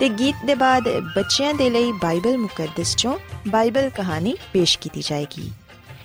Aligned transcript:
ਤੇ 0.00 0.08
ਗੀਤ 0.10 0.44
ਦੇ 0.46 0.54
ਬਾਅਦ 0.54 0.88
ਬੱਚਿਆਂ 1.16 1.52
ਦੇ 1.54 1.68
ਲਈ 1.70 1.90
ਬਾਈਬਲ 1.92 2.36
ਮੁਕੱਦਸ 2.38 2.94
ਚੋਂ 2.96 3.16
ਬਾਈਬਲ 3.48 3.88
ਕਹਾਣੀ 3.90 4.34
ਪੇਸ਼ 4.52 4.78
ਕੀਤੀ 4.78 5.02
ਜਾਏਗੀ 5.02 5.50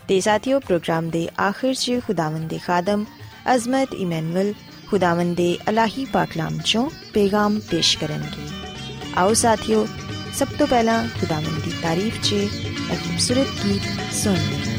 ਤੇ 0.07 0.19
ਸਾਥੀਓ 0.21 0.59
ਪ੍ਰੋਗਰਾਮ 0.59 1.09
ਦੇ 1.09 1.27
ਆਖਿਰ 1.41 1.73
'ਚ 1.73 1.99
ਖੁਦਾਵੰਦ 2.07 2.49
ਦੇ 2.49 2.57
ਖਾਦਮ 2.57 3.05
ਅਜ਼ਮਤ 3.53 3.93
ਇਮਨੁਅਲ 3.95 4.53
ਖੁਦਾਵੰਦ 4.87 5.35
ਦੇ 5.35 5.57
ਅਲਾਹੀ 5.69 6.05
ਪਾਕਲਾਮ 6.05 6.57
ਚੋਂ 6.57 6.89
ਪੈਗਾਮ 7.13 7.59
ਪੇਸ਼ 7.69 7.97
ਕਰਨਗੇ 7.97 8.47
ਆਓ 9.17 9.33
ਸਾਥੀਓ 9.35 9.85
ਸਭ 10.33 10.47
ਤੋਂ 10.59 10.67
ਪਹਿਲਾਂ 10.67 11.01
ਖੁਦਾਵੰਦ 11.19 11.63
ਦੀ 11.63 11.71
ਤਾਰੀਫ 11.81 12.21
'ਚ 12.21 12.33
ਇੱਕ 12.33 13.01
ਖੂਬਸੂਰਤ 13.01 13.65
ਗੀਤ 13.65 14.13
ਸੁਣੀਏ 14.13 14.73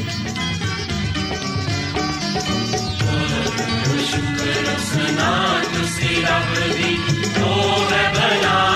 ਸ਼ੁਕਰ 4.06 4.78
ਸੁਨਾ 4.83 5.33
ਤੁਸੀਂ 5.75 6.23
ਰੱਬ 6.23 6.55
ਦੀ 6.73 6.97
ਉਹ 7.42 7.91
ਹੈ 7.92 8.12
ਬਲਾ 8.12 8.56
ਦੇ 8.56 8.75
ਰਹਿਮ 8.75 8.75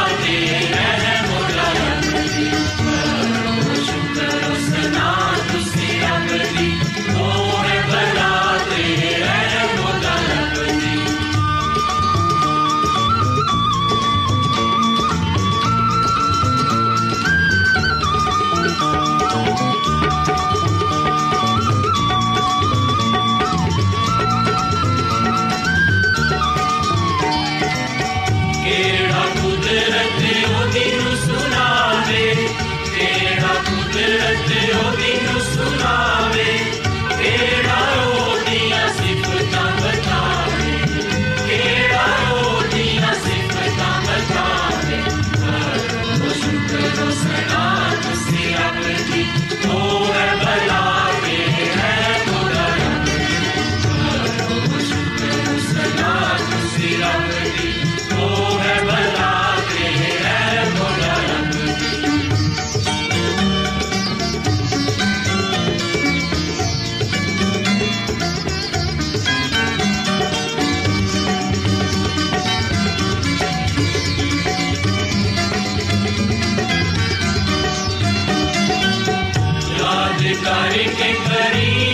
याद 80.39 80.39
करके 80.43 81.11
करी 81.13 81.88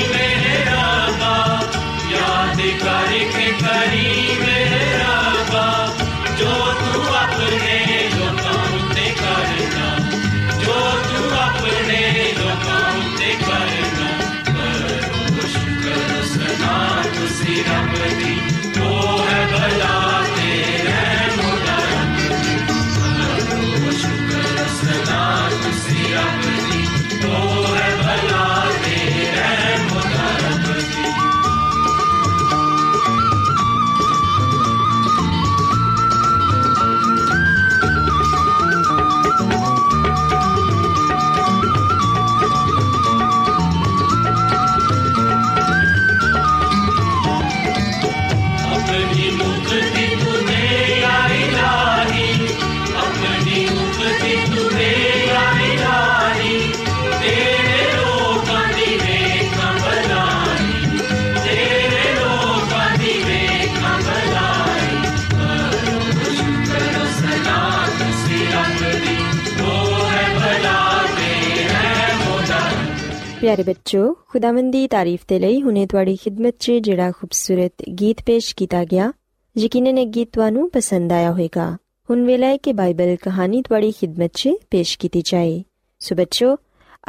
ਪਿਆਰੇ 73.47 73.63
ਬੱਚੋ 73.63 74.13
ਖੁਦਾਵੰਦ 74.29 74.73
ਦੀ 74.73 74.87
ਤਾਰੀਫ 74.87 75.25
ਤੇ 75.29 75.39
ਲਈ 75.39 75.61
ਹੁਨੇ 75.63 75.85
ਤੁਹਾਡੀ 75.87 76.15
ਖidmat 76.15 76.53
'ਚ 76.61 76.73
ਜਿਹੜਾ 76.81 77.11
ਖੂਬਸੂਰਤ 77.11 77.83
ਗੀਤ 78.01 78.23
ਪੇਸ਼ 78.27 78.55
ਕੀਤਾ 78.57 78.83
ਗਿਆ 78.85 79.11
ਯਕੀਨਨ 79.57 79.99
ਇਹ 79.99 80.07
ਗੀਤ 80.07 80.29
ਤੁਹਾਨੂੰ 80.33 80.69
ਪਸੰਦ 80.71 81.13
ਆਇਆ 81.13 81.31
ਹੋਵੇਗਾ 81.31 81.67
ਹੁਣ 82.09 82.25
ਵੇਲਾ 82.25 82.47
ਹੈ 82.47 82.57
ਕਿ 82.57 82.73
ਬਾਈਬਲ 82.73 83.15
ਕਹਾਣੀ 83.17 83.63
ਤੁਹਾਡੀ 83.63 83.93
ਖidmat 84.01 84.35
'ਚ 84.35 84.55
ਪੇਸ਼ 84.71 84.99
ਕੀਤੀ 84.99 85.23
ਜਾਏ 85.25 85.63
ਸੋ 86.01 86.15
ਬੱਚੋ 86.15 86.55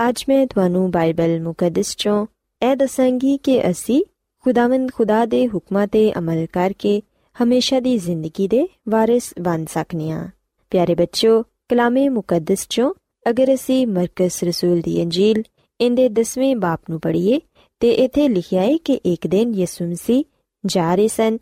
ਅੱਜ 0.09 0.23
ਮੈਂ 0.29 0.45
ਤੁਹਾਨੂੰ 0.47 0.91
ਬਾਈਬਲ 0.91 1.39
ਮੁਕੱਦਸ 1.41 1.95
'ਚੋਂ 1.95 2.25
ਇਹ 2.61 2.75
ਦੱਸਾਂਗੀ 2.75 3.37
ਕਿ 3.43 3.59
ਅਸੀਂ 3.71 4.01
ਖੁਦਾਵੰਦ 4.45 4.91
ਖੁਦਾ 4.91 5.25
ਦੇ 5.25 5.45
ਹੁਕਮਾਂ 5.47 5.87
ਤੇ 5.87 6.11
ਅਮਲ 6.17 6.45
ਕਰਕੇ 6.53 7.01
ਹਮੇਸ਼ਾ 7.35 7.79
ਦੀ 7.79 7.97
ਜ਼ਿੰਦਗੀ 7.97 8.47
ਦੇ 8.47 8.67
ਵਾਰਿਸ 8.89 9.33
ਬਣ 9.41 9.65
ਸਕਨੇ 9.69 10.11
ਹਾਂ 10.11 10.25
ਪਿਆਰੇ 10.71 10.95
ਬੱਚੋ 10.95 11.41
ਕਲਾਮੇ 11.69 12.07
ਮੁਕੱਦਸ 12.11 12.67
'ਚੋਂ 12.67 12.93
ਅਗਰ 13.25 13.53
ਅਸੀਂ 13.53 13.85
ਮਰਕਸ 13.89 14.43
ਰਸੂਲ 14.43 14.81
ਦੀ 14.81 15.01
ਅੰਜੀਲ 15.01 15.43
ਇਹਦੇ 15.81 16.09
10ਵੇਂ 16.09 16.55
ਬਾਪ 16.55 16.81
ਨੂੰ 16.89 16.99
ਪੜ੍ਹੀਏ 16.99 17.41
ਤੇ 17.79 17.91
ਇੱਥੇ 17.91 18.29
ਲਿਖਿਆ 18.29 18.61
ਹੈ 18.61 18.77
ਕਿ 18.77 18.93
ਇੱਕ 18.93 19.27
ਦਿਨ 19.27 19.53
ਯਿਸੂ 19.55 19.85
ਮਸੀਹ 19.85 20.23
ਜਾ 20.65 20.95
ਰਹੇ 20.95 21.07
ਸਨ 21.07 21.37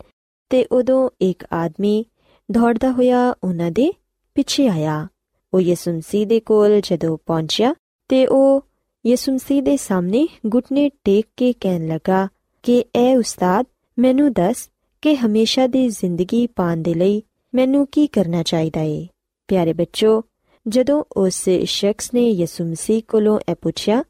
ਤੇ 0.50 0.66
ਉਦੋਂ 0.72 1.10
ਇੱਕ 1.20 1.44
ਆਦਮੀ 1.52 2.04
ਦੌੜਦਾ 2.52 2.92
ਹੋਇਆ 2.92 3.34
ਉਹਨਾਂ 3.44 3.70
ਦੇ 3.70 3.92
ਪਿੱਛੇ 4.34 4.68
ਆਇਆ। 4.68 5.08
ਉਹ 5.54 5.60
ਯਿਸੂ 5.60 5.92
ਮਸੀਹ 5.92 6.26
ਦੇ 6.26 6.40
ਕੋਲ 6.40 6.80
ਜਦੋਂ 6.80 7.18
ਪਹੁੰਚਿਆ 7.26 7.74
ਤੇ 8.08 8.26
ਉਹ 8.26 8.60
ਯਿਸੂ 9.06 9.32
ਮਸੀਹ 9.32 9.62
ਦੇ 9.62 9.76
ਸਾਹਮਣੇ 9.76 10.28
ਘੁਟਨੇ 10.54 10.90
ਟੇਕ 11.04 11.26
ਕੇ 11.36 11.52
ਕਹਿਣ 11.52 11.86
ਲੱਗਾ 11.86 12.28
ਕਿ, 12.62 12.84
ਐ 12.94 13.16
ਉਸਤਾਦ, 13.16 13.66
ਮੈਨੂੰ 13.98 14.32
ਦੱਸ 14.32 14.70
ਕਿ 15.02 15.16
ਹਮੇਸ਼ਾ 15.16 15.66
ਦੀ 15.66 15.88
ਜ਼ਿੰਦਗੀ 15.88 16.46
ਪਾਉਣ 16.46 16.76
ਦੇ 16.76 16.94
ਲਈ 16.94 17.22
ਮੈਨੂੰ 17.54 17.86
ਕੀ 17.86 18.06
ਕਰਨਾ 18.06 18.42
ਚਾਹੀਦਾ 18.42 18.80
ਏ? 18.80 19.06
ਪਿਆਰੇ 19.48 19.72
ਬੱਚੋ, 19.72 20.22
ਜਦੋਂ 20.68 21.04
ਉਸ 21.16 21.48
ਸ਼ਖਸ 21.64 22.14
ਨੇ 22.14 22.30
ਯਿਸੂ 22.30 22.64
ਮਸੀਹ 22.64 23.02
ਕੋਲੋਂ 23.08 23.40
ਇਹ 23.48 23.54
ਪੁੱਛਿਆ 23.54 24.04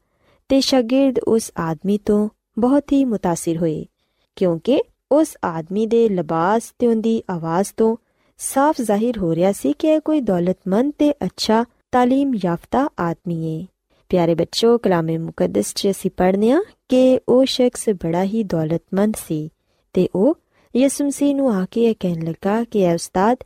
ਤੇ 0.48 0.60
ਸ਼ਾਗਿਰਦ 0.60 1.18
ਉਸ 1.18 1.52
ਆਦਮੀ 1.58 1.98
ਤੋਂ 1.98 2.28
ਬਹੁਤ 2.58 2.92
ਹੀ 2.92 3.04
متاثر 3.04 3.56
ਹੋਏ 3.56 3.86
ਕਿਉਂਕਿ 4.36 4.82
ਉਸ 5.12 5.36
ਆਦਮੀ 5.44 5.86
ਦੇ 5.86 6.08
ਲਿਬਾਸ 6.08 6.72
ਤੇ 6.78 6.86
ਉਹਦੀ 6.86 7.22
ਆਵਾਜ਼ 7.30 7.68
ਤੋਂ 7.76 7.96
ਸਾਫ਼ 8.38 8.82
ਜ਼ਾਹਿਰ 8.82 9.18
ਹੋ 9.18 9.34
ਰਿਹਾ 9.34 9.52
ਸੀ 9.52 9.72
ਕਿ 9.72 9.88
ਇਹ 9.88 10.00
ਕੋਈ 10.00 10.20
ਦੌਲਤਮੰਦ 10.20 10.92
ਤੇ 10.98 11.12
ਅੱਛਾ 11.12 11.64
ਤਾਲੀਮ 11.92 12.34
ਯਾਫਤਾ 12.44 12.88
ਆਦਮੀ 13.00 13.60
ਹੈ 13.60 13.66
ਪਿਆਰੇ 14.10 14.34
ਬੱਚੋ 14.34 14.78
ਕਲਾਮੇ 14.78 15.18
ਮੁਕੱਦਸ 15.18 15.74
'ਚ 15.74 15.90
ਅਸੀਂ 15.90 16.10
ਪੜ੍ਹਨੇ 16.16 16.50
ਆ 16.50 16.62
ਕਿ 16.88 17.20
ਉਹ 17.28 17.44
ਸ਼ਖਸ 17.44 17.88
ਬੜਾ 17.88 18.24
ਹੀ 18.24 18.42
ਦੌਲਤਮੰਦ 18.44 19.14
ਸੀ 19.28 19.50
ਤੇ 19.92 20.08
ਉਹ 20.14 20.38
ਯਿਸੂ 20.76 21.04
ਮਸੀਹ 21.04 21.34
ਨੂੰ 21.34 21.54
ਆ 21.54 21.66
ਕੇ 21.70 21.84
ਇਹ 21.84 21.94
ਕਹਿਣ 22.00 22.24
ਲੱਗਾ 22.24 22.64
ਕਿ 22.64 22.84
ਐ 22.86 22.94
ਉਸਤਾਦ 22.94 23.38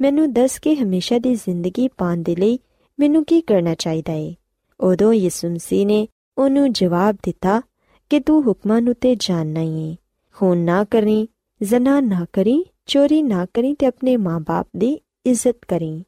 ਮੈਨੂੰ 0.00 0.32
ਦੱਸ 0.32 0.58
ਕੇ 0.58 0.74
ਹਮੇਸ਼ਾ 0.76 1.18
ਦੀ 1.18 1.34
ਜ਼ਿੰਦਗੀ 1.34 1.88
ਪਾਣ 1.88 2.16
ਦੇ 2.16 2.36
ਲਈ 2.36 2.58
ਮੈਨੂੰ 3.00 3.24
ਕੀ 3.24 3.40
ਕਰਨਾ 3.40 3.74
ਚਾਹੀਦਾ 3.74 4.12
ਹੈ 4.12 4.34
ਉਦੋਂ 4.80 5.12
ਯਿਸੂ 5.12 5.48
ਮਸੀਹ 5.48 5.86
ਨੇ 5.86 6.08
ਉਹਨੂੰ 6.37 6.73
ਜਵਾਬ 6.73 7.17
ਦਿੱਤਾ 7.23 7.61
ਕਿ 8.09 8.19
ਤੂੰ 8.19 8.47
ਹੁਕਮਾਂ 8.47 8.81
ਨੂੰ 8.81 8.93
ਤੇ 9.01 9.15
ਜਾਣਨਾ 9.19 9.59
ਹੀ 9.59 9.91
ਹੈ 9.91 9.95
ਖੂਨ 10.35 10.57
ਨਾ 10.57 10.83
ਕਰੀ, 10.83 11.27
ਜ਼ਨਾ 11.63 11.99
ਨਾ 11.99 12.25
ਕਰੀ, 12.33 12.65
ਚੋਰੀ 12.85 13.23
ਨਾ 13.23 13.45
ਕਰੀ 13.53 13.73
ਤੇ 13.73 13.85
ਆਪਣੇ 13.85 14.17
ਮਾਪੇ 14.17 14.69
ਦੀ 14.77 14.99
ਇੱਜ਼ਤ 15.25 15.57
ਕਰੀ। 15.67 16.03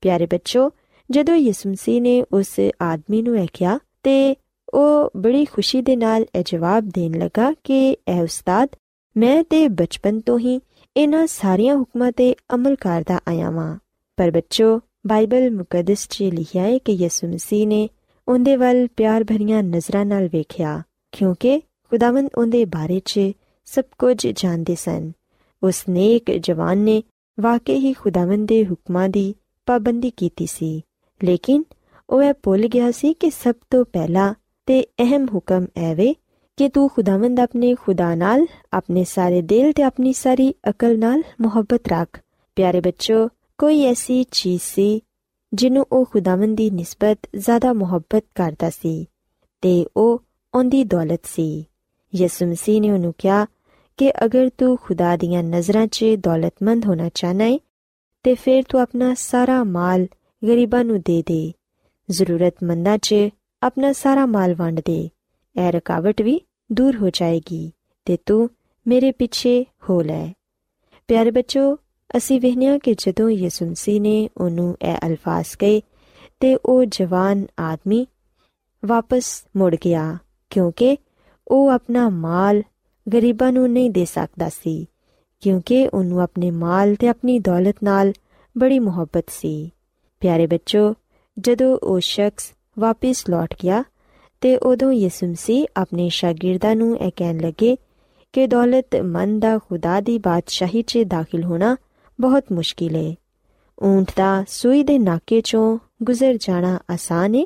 ਪਿਆਰੇ 0.00 0.26
ਬੱਚੋ, 0.26 0.70
ਜਦੋਂ 1.10 1.34
ਯਿਸੂ 1.34 1.70
ਮਸੀਹ 1.70 2.02
ਨੇ 2.02 2.24
ਉਸ 2.32 2.46
ਆਦਮੀ 2.82 3.22
ਨੂੰ 3.22 3.38
ਇਹ 3.38 3.48
ਕਿਹਾ 3.52 3.78
ਤੇ 4.02 4.36
ਉਹ 4.74 5.10
ਬੜੀ 5.16 5.44
ਖੁਸ਼ੀ 5.44 5.82
ਦੇ 5.82 5.96
ਨਾਲ 5.96 6.22
ਇਹ 6.22 6.44
ਜਵਾਬ 6.46 6.84
ਦੇਣ 6.84 7.18
ਲੱਗਾ 7.18 7.52
ਕਿ 7.64 7.96
ਇਹ 8.08 8.22
ਉਸਤਾਦ, 8.22 8.68
ਮੈਂ 9.16 9.44
ਤੇ 9.44 9.68
ਬਚਪਨ 9.68 10.20
ਤੋਂ 10.20 10.38
ਹੀ 10.38 10.60
ਇਹਨਾਂ 10.96 11.26
ਸਾਰੀਆਂ 11.26 11.76
ਹੁਕਮਾਂ 11.76 12.12
ਤੇ 12.12 12.34
ਅਮਲ 12.54 12.74
ਕਰਦਾ 12.74 13.20
ਆਇਆ 13.28 13.50
ਵਾਂ। 13.50 13.78
ਪਰ 14.16 14.30
ਬੱਚੋ, 14.30 14.80
ਬਾਈਬਲ 15.06 15.50
ਮੁਕੱਦਸ 15.50 16.08
'ਚ 16.10 16.22
ਲਿਖਿਆ 16.22 16.62
ਹੈ 16.62 16.78
ਕਿ 16.78 16.92
ਯਿਸੂ 16.92 17.28
ਮਸੀਹ 17.28 17.66
ਨੇ 17.66 17.88
ਉਹਦੇ 18.28 18.56
ਵੱਲ 18.56 18.88
ਪਿਆਰ 18.96 19.24
ਭਰੀਆਂ 19.24 19.62
ਨਜ਼ਰਾਂ 19.62 20.04
ਨਾਲ 20.06 20.28
ਵੇਖਿਆ, 20.28 20.82
ਕਿਉਂਕਿ 21.12 21.60
ਖੁਦਾਵੰਦ 21.60 22.28
ਉਹਦੇ 22.38 22.64
ਬਾਰੇ 22.64 23.00
'ਚ 23.04 23.20
ਸਭ 23.64 23.84
ਕੁਝ 23.98 24.26
ਜਾਣਦੇ 24.26 24.74
ਸਨ। 24.74 25.12
ਉਸ 25.62 25.84
ਨੇਕ 25.88 26.30
ਜਵਾਨ 26.30 26.78
ਨੇ 26.78 27.02
ਵਾਕਈ 27.40 27.78
ਹੀ 27.78 27.92
ਖੁਦਾਵੰਦ 27.92 28.48
ਦੇ 28.48 28.66
ਹੁਕਮਾਂ 28.66 29.08
ਦੀ 29.08 29.34
ਪਾਬੰਦੀ 29.66 30.10
ਕੀਤੀ 30.10 30.46
ਸੀ। 30.46 30.82
ਲੇਕਿਨ 31.24 31.64
ਉਹ 32.10 32.22
ਇਹ 32.22 32.34
ਭੁੱਲ 32.42 32.66
ਗਿਆ 32.66 32.90
ਸੀ 32.90 33.12
ਕਿ 33.14 33.30
ਸਭ 33.30 33.54
ਤੋਂ 33.70 33.84
ਪਹਿਲਾ 33.84 34.34
ਤੇ 34.66 34.82
ਅਹਿਮ 34.82 35.26
ਹੁਕਮ 35.34 35.66
ਐਵੇਂ 35.76 36.14
ਕਿ 36.56 36.68
ਤੂੰ 36.68 36.88
ਖੁਦਾਵੰਦ 36.88 37.40
ਆਪਣੇ 37.40 37.74
ਖੁਦਾ 37.74 38.14
ਨਾਲ, 38.14 38.46
ਆਪਣੇ 38.72 39.04
ਸਾਰੇ 39.04 39.42
ਦਿਲ 39.42 39.72
ਤੇ 39.72 39.82
ਆਪਣੀ 39.82 40.12
ਸਾਰੀ 40.12 40.54
ਅਕਲ 40.70 40.98
ਨਾਲ 40.98 41.22
ਮੁਹੱਬਤ 41.40 41.88
ਰੱਖ। 41.88 42.20
ਪਿਆਰੇ 42.56 42.80
ਬੱਚੋ, 42.80 43.28
ਕੋਈ 43.58 43.84
ਐਸੀ 43.84 44.24
ਚੀਜ਼ 44.30 44.62
ਸੀ 44.62 45.00
ਜਿਹਨੂੰ 45.52 45.86
ਉਹ 45.92 46.06
ਖੁਦਾਵੰਦ 46.06 46.56
ਦੀ 46.56 46.70
ਨਿਸਬਤ 46.70 47.18
ਜ਼ਿਆਦਾ 47.36 47.72
ਮੁਹੱਬਤ 47.72 48.24
ਕਰਦਾ 48.34 48.70
ਸੀ 48.70 49.06
ਤੇ 49.60 49.86
ਉਹ 49.96 50.22
ਉਹਦੀ 50.54 50.84
ਦੌਲਤ 50.84 51.20
ਸੀ। 51.24 51.64
ਯਿਸੂ 52.14 52.46
ਮਸੀਹ 52.46 52.80
ਨੇ 52.80 52.90
ਉਹਨੂੰ 52.90 53.14
ਕਿਹਾ 53.18 53.46
ਕਿ 53.96 54.12
ਅਗਰ 54.24 54.50
ਤੂੰ 54.58 54.78
ਖੁਦਾ 54.82 55.16
ਦੀਆਂ 55.16 55.42
ਨਜ਼ਰਾਂ 55.42 55.86
'ਚ 55.86 56.04
ਦੌਲਤਮੰਦ 56.18 56.86
ਹੋਣਾ 56.86 57.08
ਚਾਹਨਾ 57.14 57.44
ਹੈ 57.44 57.58
ਤੇ 58.22 58.34
ਫਿਰ 58.34 58.62
ਤੂੰ 58.68 58.80
ਆਪਣਾ 58.80 59.14
ਸਾਰਾ 59.14 59.64
ਮਾਲ 59.64 60.06
ਗਰੀਬਾਂ 60.48 60.84
ਨੂੰ 60.84 61.00
ਦੇ 61.00 61.22
ਦੇ। 61.26 61.52
ਜ਼ਰੂਰਤਮੰਦਾਂ 62.10 62.98
'ਚ 62.98 63.14
ਆਪਣਾ 63.62 63.92
ਸਾਰਾ 63.92 64.26
ਮਾਲ 64.26 64.54
ਵੰਡ 64.54 64.80
ਦੇ। 64.84 65.10
ਇਹ 65.56 65.72
ਰਕਾਵਟ 65.72 66.22
ਵੀ 66.22 66.40
ਦੂਰ 66.72 66.96
ਹੋ 66.96 67.10
ਜਾਏਗੀ 67.10 67.72
ਤੇ 68.04 68.18
ਤੂੰ 68.26 68.50
ਮੇਰੇ 68.86 69.12
ਪਿੱਛੇ 69.12 69.64
ਹੋ 69.90 70.02
ਲੈ। 70.02 70.32
ਪਿਆਰੇ 71.08 71.30
ਬੱਚੋ 71.30 71.78
ਅਸੀਂ 72.16 72.40
ਵਹਿਨੀਆਂ 72.40 72.78
ਕਿ 72.78 72.94
ਜਦੋਂ 72.94 73.30
ਯਿਸੂ 73.30 73.66
ਮਸੀਹ 73.66 74.00
ਨੇ 74.00 74.28
ਉਹਨੂੰ 74.36 74.76
ਇਹ 74.82 74.96
ਅਲਫਾਜ਼ 75.06 75.56
ਕਹੇ 75.56 75.82
ਤੇ 76.40 76.56
ਉਹ 76.56 76.84
ਜਵਾਨ 76.84 77.46
ਆਦਮੀ 77.60 78.06
ਵਾਪਸ 78.84 79.44
ਮੁੜ 79.56 79.76
ਗਿਆ, 79.84 80.18
ਕਿਉਂਕਿ 80.50 80.96
ਉਹ 81.48 81.68
ਆਪਣਾ 81.68 82.08
ਮਾਲ 82.08 82.62
ਗਰੀਬਾਂ 83.12 83.52
ਨੂੰ 83.52 83.72
ਨਹੀਂ 83.72 83.90
ਦੇ 83.90 84.04
ਸਕਦਾ 84.04 84.48
ਸੀ, 84.48 84.86
ਕਿਉਂਕਿ 85.40 85.88
ਉਹਨੂੰ 85.94 86.20
ਆਪਣੇ 86.20 86.50
ਮਾਲ 86.50 86.94
ਤੇ 86.94 87.08
ਆਪਣੀ 87.08 87.38
ਦੌਲਤ 87.38 87.76
ਨਾਲ 87.84 88.12
ਬੜੀ 88.58 88.78
ਮੁਹੱਬਤ 88.78 89.24
ਸੀ। 89.30 89.70
ਪਿਆਰੇ 90.20 90.46
ਬੱਚੋ, 90.46 90.94
ਜਦੋਂ 91.38 91.78
ਉਹ 91.82 92.00
ਸ਼ਖਸ 92.00 92.52
ਵਾਪਸ 92.78 93.24
ਲੌਟ 93.30 93.54
ਗਿਆ 93.62 93.84
ਤੇ 94.40 94.56
ਉਦੋਂ 94.56 94.92
ਯਿਸੂ 94.92 95.26
ਮਸੀਹ 95.26 95.66
ਆਪਣੇ 95.76 96.08
ਸ਼ਾਗਿਰਦਾਂ 96.08 96.76
ਨੂੰ 96.76 96.96
ਇਹ 96.98 97.12
ਕਹਿਣ 97.16 97.40
ਲੱਗੇ 97.40 97.76
ਕਿ 98.32 98.46
ਦੌਲਤਮੰਦ 98.46 99.42
ਦਾ 99.42 99.58
ਖੁਦਾ 99.58 100.00
ਦੀ 100.00 100.18
ਬਾਦਸ਼ਾਹੀ 100.18 100.82
'ਚ 100.82 100.98
ਦਾਖਲ 100.98 101.44
ਹੋਣਾ 101.44 101.76
ਬਹੁਤ 102.18 102.52
ਮੁਸ਼ਕਿਲ 102.52 102.96
ਹੈ 102.96 103.14
ਊਂਟ 103.78 104.10
ਦਾ 104.16 104.44
ਸੂਈ 104.48 104.82
ਦੇ 104.82 104.98
ਨਾਕੇ 104.98 105.40
'ਚੋਂ 105.40 105.78
ਗੁਜ਼ਰ 106.02 106.36
ਜਾਣਾ 106.40 106.78
ਆਸਾਨ 106.90 107.34
ਹੈ 107.34 107.44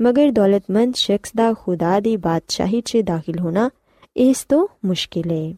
ਮਗਰ 0.00 0.30
ਦੌਲਤਮੰਦ 0.30 0.94
ਸ਼ਖਸ 0.96 1.32
ਦਾ 1.36 1.52
ਖੁਦਾ 1.54 1.98
ਦੀ 2.00 2.16
ਬਾਦਸ਼ਾਹੀ 2.16 2.80
'ਚ 2.80 3.00
ਦਾਖਲ 3.06 3.38
ਹੋਣਾ 3.38 3.68
ਇਸ 4.16 4.44
ਤੋਂ 4.44 4.66
ਮੁਸ਼ਕਿਲ 4.84 5.30
ਹੈ 5.30 5.54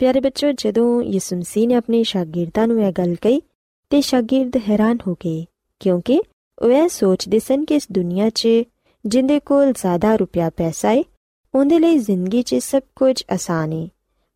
ਪਿਆਰੇ 0.00 0.20
ਬੱਚੋ, 0.20 0.50
ਜਦੋਂ 0.52 1.02
ਯਿਸੂ 1.02 1.36
ਮਸੀਹ 1.36 1.66
ਨੇ 1.68 1.74
ਆਪਣੇ 1.74 2.02
ਸ਼ਾਗਿਰਦਾਂ 2.02 2.66
ਨੂੰ 2.68 2.80
ਇਹ 2.82 2.92
ਗੱਲ 2.92 3.14
ਕਹੀ, 3.14 3.40
ਤੇ 3.90 4.00
ਸ਼ਾਗਿਰਦ 4.00 4.56
ਹੈਰਾਨ 4.68 4.98
ਹੋ 5.06 5.14
ਗਏ, 5.24 5.44
ਕਿਉਂਕਿ 5.80 6.20
ਉਹ 6.58 6.70
ਇਹ 6.70 6.88
ਸੋਚਦੇ 6.88 7.38
ਸਨ 7.38 7.64
ਕਿ 7.64 7.74
ਇਸ 7.74 7.86
ਦੁਨੀਆ 7.92 8.28
'ਚ 8.30 8.48
ਜਿੰਦੇ 9.04 9.38
ਕੋਲ 9.40 9.72
ਜ਼ਿਆਦਾ 9.72 10.14
ਰੁਪਿਆ 10.16 10.50
ਪੈਸਾ 10.50 10.90
ਹੈ 10.90 11.02
ਉਹਦੇ 11.54 11.78
ਲਈ 11.78 11.98
ਜ਼ਿੰਦਗੀ 11.98 12.42
'ਚ 12.42 12.54
ਸਭ 12.54 12.82
ਕੁਝ 12.96 13.22
ਆਸਾਨ 13.32 13.72
ਹੈ 13.72 13.88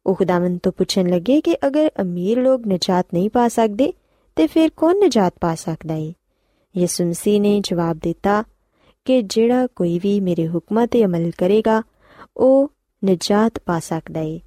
ਉਹ 0.07 0.15
ਖੁਦਾਵੰਦ 0.15 0.59
ਤੋਂ 0.63 0.71
ਪੁੱਛਣ 0.71 1.09
ਲੱਗੇ 1.09 1.41
ਕਿ 1.41 1.55
ਅਗਰ 1.67 1.89
ਅਮੀਰ 2.01 2.41
ਲੋਕ 2.41 2.67
ਨਜਾਤ 2.67 3.05
ਨਹੀਂ 3.13 3.29
ਪਾ 3.29 3.47
ਸਕਦੇ 3.47 3.93
ਤੇ 4.35 4.47
ਫਿਰ 4.47 4.69
ਕੌਣ 4.77 4.95
ਨਜਾਤ 5.05 5.33
ਪਾ 5.41 5.55
ਸਕਦਾ 5.55 5.93
ਹੈ 5.93 6.13
ਯਿਸੂ 6.75 7.05
ਮਸੀਹ 7.05 7.41
ਨੇ 7.41 7.59
ਜਵਾਬ 7.63 7.97
ਦਿੱਤਾ 7.97 8.43
ਕਿ 9.05 9.21
ਜਿਹੜਾ 9.21 9.67
ਕੋਈ 9.67 9.99
ਵੀ 9.99 10.19
ਮੇਰੇ 10.19 10.47
ਹੁਕਮਾਂ 10.47 10.87
ਤੇ 10.87 11.03
ਅਮਲ 11.05 11.31
ਕਰੇਗਾ 11.37 11.81
ਉਹ 12.37 12.69
ਨਜਾਤ 13.05 13.59
ਪਾ 13.59 13.79
ਸਕਦਾ 13.79 14.19
ਹੈ 14.19 14.39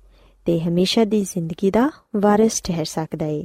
ਤੇ 0.46 0.60
ਹਮੇਸ਼ਾ 0.60 1.04
ਦੀ 1.04 1.22
ਜ਼ਿੰਦਗੀ 1.24 1.70
ਦਾ 1.70 1.90
ਵਾਰਿਸ 2.16 2.62
ਠਹਿਰ 2.64 2.84
ਸਕਦਾ 2.84 3.26
ਹੈ 3.26 3.42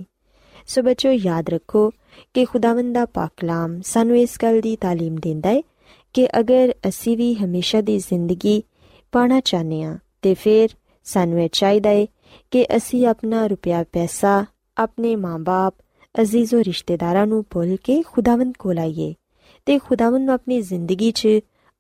ਸੋ 0.68 0.82
ਬੱਚੋ 0.82 1.12
ਯਾਦ 1.12 1.50
ਰੱਖੋ 1.50 1.90
ਕਿ 2.34 2.46
ਖੁਦਾਵੰਦ 2.46 2.94
ਦਾ 2.94 3.06
ਪਾਕ 3.06 3.32
ਕਲਾਮ 3.38 3.80
ਸਾਨੂੰ 3.82 4.18
ਇਸ 4.18 4.38
ਗੱਲ 4.44 4.62
ਦੀ 4.62 4.78
تعلیم 4.86 5.20
ਦਿੰਦਾ 5.22 5.50
ਹੈ 5.50 5.62
ਕਿ 6.14 6.28
ਅਗਰ 6.40 6.74
ਅਸੀਂ 6.88 7.18
ਵੀ 7.18 7.34
ਹਮੇਸ਼ਾ 7.36 7.82
ਦੀ 7.82 7.98
ਜ਼ਿੰਦਗੀ 7.98 8.64
ਪਾਣਾ 9.12 9.40
ਚਾਹਨੇ 9.40 9.84
ਆ 9.84 9.98
ਤੇ 10.22 10.34
ਫਿਰ 10.34 10.70
ਸਾਨੂੰ 11.07 11.41
ਇਹ 11.41 11.49
ਚਾਹੀਦਾ 11.53 11.91
ਹੈ 11.91 12.07
ਕਿ 12.51 12.67
ਅਸੀਂ 12.77 13.07
ਆਪਣਾ 13.07 13.47
ਰੁਪਿਆ 13.47 13.85
ਪੈਸਾ 13.93 14.45
ਆਪਣੇ 14.79 15.17
ਮਾਂ-ਬਾਪ, 15.17 15.75
ਅਜ਼ੀਜ਼ੋ 16.21 16.65
ਰਿਸ਼ਤੇਦਾਰਾਂ 16.65 17.27
ਨੂੰ 17.27 17.45
ਭੁੱਲ 17.51 17.77
ਕੇ 17.85 18.03
ਖੁਦਾਵੰਦ 18.03 18.55
ਕੋਲ 18.59 18.79
ਆਈਏ 18.79 19.15
ਤੇ 19.67 19.79
ਖੁਦਾਵੰਦ 19.79 20.25
ਨੂੰ 20.25 20.35
ਆਪਣੀ 20.35 20.61
ਜ਼ਿੰਦਗੀ 20.61 21.11
'ਚ 21.11 21.29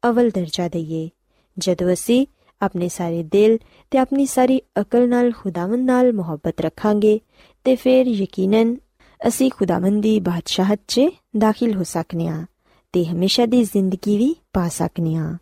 ਅਵਲ 0.08 0.30
ਦਰਜਾ 0.30 0.68
ਦਈਏ। 0.68 1.10
ਜਦੋਂ 1.58 1.92
ਅਸੀਂ 1.92 2.26
ਆਪਣੇ 2.62 2.88
ਸਾਰੇ 2.88 3.22
ਦਿਲ 3.22 3.58
ਤੇ 3.90 3.98
ਆਪਣੀ 3.98 4.26
ਸਾਰੀ 4.26 4.60
ਅਕਲ 4.80 5.08
ਨਾਲ 5.08 5.32
ਖੁਦਾਵੰਦ 5.32 5.84
ਨਾਲ 5.84 6.12
ਮੁਹੱਬਤ 6.12 6.60
ਰੱਖਾਂਗੇ 6.60 7.20
ਤੇ 7.64 7.76
ਫਿਰ 7.76 8.06
ਯਕੀਨਨ 8.06 8.76
ਅਸੀਂ 9.28 9.50
ਖੁਦਾਵੰਦ 9.50 10.02
ਦੀ 10.02 10.20
ਬਾਦਸ਼ਾਹਤ 10.20 10.80
'ਚ 10.88 11.00
ਦਾਖਲ 11.38 11.74
ਹੋ 11.74 11.82
ਸਕਨੇ 11.82 12.28
ਆ 12.28 12.46
ਤੇ 12.92 13.04
ਹਮੇਸ਼ਾ 13.04 13.46
ਦੀ 13.46 13.64
ਜ਼ਿੰਦਗੀ 13.64 14.16
ਵੀ 14.16 14.36
ਪਾ 14.52 14.68
ਸਕਨੇ 14.68 15.14
ਆ। 15.14 15.36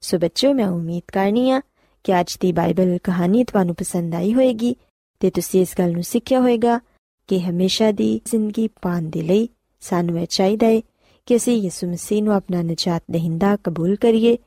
ਸੋ 0.00 0.18
ਬੱਚੋ 0.18 0.54
ਮੈਂ 0.54 0.66
ਉਮੀਦ 0.66 1.02
ਕਰਨੀ 1.12 1.50
ਆ 1.50 1.60
ਕਿ 2.06 2.20
ਅੱਜ 2.20 2.36
ਦੀ 2.40 2.52
ਬਾਈਬਲ 2.52 2.98
ਕਹਾਣੀ 3.04 3.44
ਤੁਹਾਨੂੰ 3.44 3.74
ਪਸੰਦ 3.74 4.14
ਆਈ 4.14 4.34
ਹੋਵੇਗੀ 4.34 4.76
ਤੇ 5.20 5.30
ਤੁਸੀਂ 5.30 5.60
ਇਸ 5.60 5.74
ਗੱਲ 5.78 5.92
ਨੂੰ 5.92 6.02
ਸਿੱਖਿਆ 6.02 6.40
ਹੋਵੇਗਾ 6.40 6.80
ਕਿ 7.28 7.40
ਹਮੇਸ਼ਾ 7.40 7.92
ਦੀ 7.92 8.20
ਜ਼ਿੰਦਗੀ 8.24 8.68
ਪਾਣ 8.82 9.02
ਦੇ 9.02 9.22
ਲਈ 9.22 9.48
ਸਾਨੂੰ 9.80 10.20
ਇਹ 10.20 10.26
ਚਾਹੀਦਾ 10.26 10.66
ਹੈ 10.66 10.80
ਕਿ 11.26 11.36
ਅਸੀਂ 11.36 11.56
ਯਿਸੂ 11.56 11.86
ਮਸੀਹ 11.86 12.22
ਨੂੰ 12.22 12.34
ਆਪਣਾ 12.34 12.62
ਨਜਾਤ 12.62 13.02
ਦਹਿੰਦਾ 13.10 13.56
ਕਬੂਲ 13.64 13.96
ਕਰੀਏ, 13.96 14.38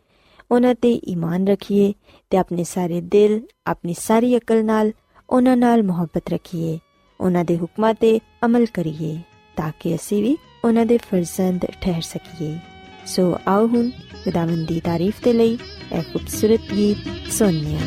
ਉਹਨਾਂ 0.52 0.76
ਤੇ 0.76 0.94
ਈਮਾਨ 1.08 1.48
ਰੱਖੀਏ 1.48 1.94
ਤੇ 2.30 2.38
ਆਪਣੇ 2.38 2.64
ਸਾਰੇ 2.64 3.02
ਦਿਲ, 3.02 3.42
ਆਪਣੀ 3.68 3.94
ਸਾਰੀ 3.94 4.38
ਅਕਲ 4.38 4.66
ਨਾਲ 4.66 4.92
ਉਹਨਾਂ 5.30 5.58
ਨਾਲ 5.58 5.84
ਮੁਹੱਬਤ 5.84 6.30
ਰੱਖੀਏ, 6.30 6.80
ਉਹਨਾਂ 7.20 7.46
ਦੇ 7.46 7.58
ਹੁਕਮਾਂ 7.58 7.94
ਤੇ 7.94 8.20
ਅਮਲ 8.46 8.66
ਕਰੀਏ, 8.66 9.18
ਤਾਂ 9.58 9.72
ਕਿ 9.80 9.96
ਅਸੀਂ 9.96 10.24
ਵੀ 10.24 10.38
ਉਹਨਾਂ 10.66 10.86
ਦੇ 10.86 10.98
ਫਰਜ਼ੰਦ 10.98 11.66
ਠਹਿਰ 11.82 12.02
ਸਕੀਏ। 12.02 12.58
ਸੋ 13.06 13.38
ਆਓ 13.48 13.68
ਹੁਣ 13.68 13.90
ਖੁਦਾਵੰਦ 14.24 14.68
ਦੀ 14.68 14.80
ਤਾਰੀਫ 14.80 15.14
ਤੇ 15.24 15.34
ਲਈ 15.34 15.58
ਇਹ 15.94 16.04
ਖੂਬਸੂਰਤ 16.04 16.74
ਗੀਤ 16.74 17.32
ਸੁਣਨੇ 17.32 17.76
ਆ 17.76 17.80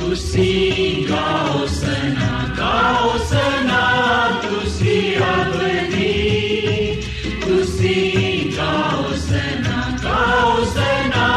ਤੁਸੀਂ 0.00 1.06
ਗਾਓ 1.08 1.66
ਸਨਾ 1.66 2.54
ਗਾਓ 2.58 3.18
ਸਨਾ, 3.18 4.40
ਤੁਸੀਂ 4.42 5.16
ਅਬਦੀ 5.16 7.02
ਤੁਸੀਂ 7.46 8.50
ਗਾਓ 8.56 9.12
ਸਨਾ 9.16 9.98
ਗਾਓ 10.04 10.64
ਸਨਾ, 10.64 11.28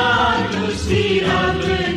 ਤੁਸੀਂ 0.51 1.21
ਅਬਦੀ 1.21 1.96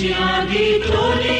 ਸੱਚਿਆਂ 0.00 0.42
ਦੀ 0.42 1.39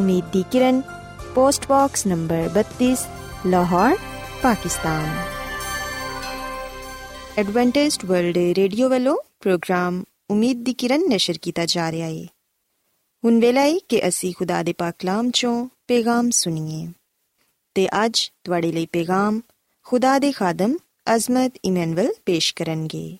ਉਮੀਦ 0.00 0.24
ਦੀ 0.32 0.44
ਕਿਰਨ 0.52 0.80
post 1.34 1.66
box 1.68 2.06
number 2.06 2.48
32 2.56 2.94
Lahore 3.46 3.96
Pakistan 4.42 5.08
Adventist 7.38 8.04
world 8.04 8.38
radio 8.56 8.88
ਵੱਲੋਂ 8.88 9.16
ਪ੍ਰੋਗਰਾਮ 9.40 10.02
ਉਮੀਦ 10.30 10.64
ਦੀ 10.64 10.72
ਕਿਰਨ 10.74 11.08
ਨਿਸ਼ਰ 11.08 11.38
ਕੀਤਾ 11.42 11.66
ਜਾ 11.66 11.90
ਰਿਹਾ 11.92 12.06
ਹੈ 12.06 12.24
ਹੁਣ 13.24 13.40
ਵੇਲਾ 13.40 13.60
ਹੈ 13.60 13.76
ਕਿ 13.88 14.08
ਅਸੀਂ 14.08 14.32
ਖੁਦਾ 14.34 14.62
ਦੇ 14.62 14.72
ਪਾਕ 14.72 14.94
ਕਲਾਮ 14.98 15.30
ਚੋਂ 15.30 15.54
ਪੈਗਾਮ 15.88 16.30
ਸੁਣੀਏ 16.30 16.86
ਤੇ 17.74 17.88
ਅੱਜ 18.04 18.30
ਤੁਹਾਡੇ 18.44 18.72
ਲਈ 18.72 18.86
ਪੈਗਾਮ 18.86 19.40
ਖੁਦਾ 19.86 20.18
ਦੇ 20.18 20.32
ਖਾਦਮ 20.32 20.76
ਅਜ਼ਮਤ 21.14 21.58
ਇਮਨੁਅਲ 21.64 22.12
ਪੇਸ਼ 22.26 22.54
ਕਰਨਗੇ 22.54 23.18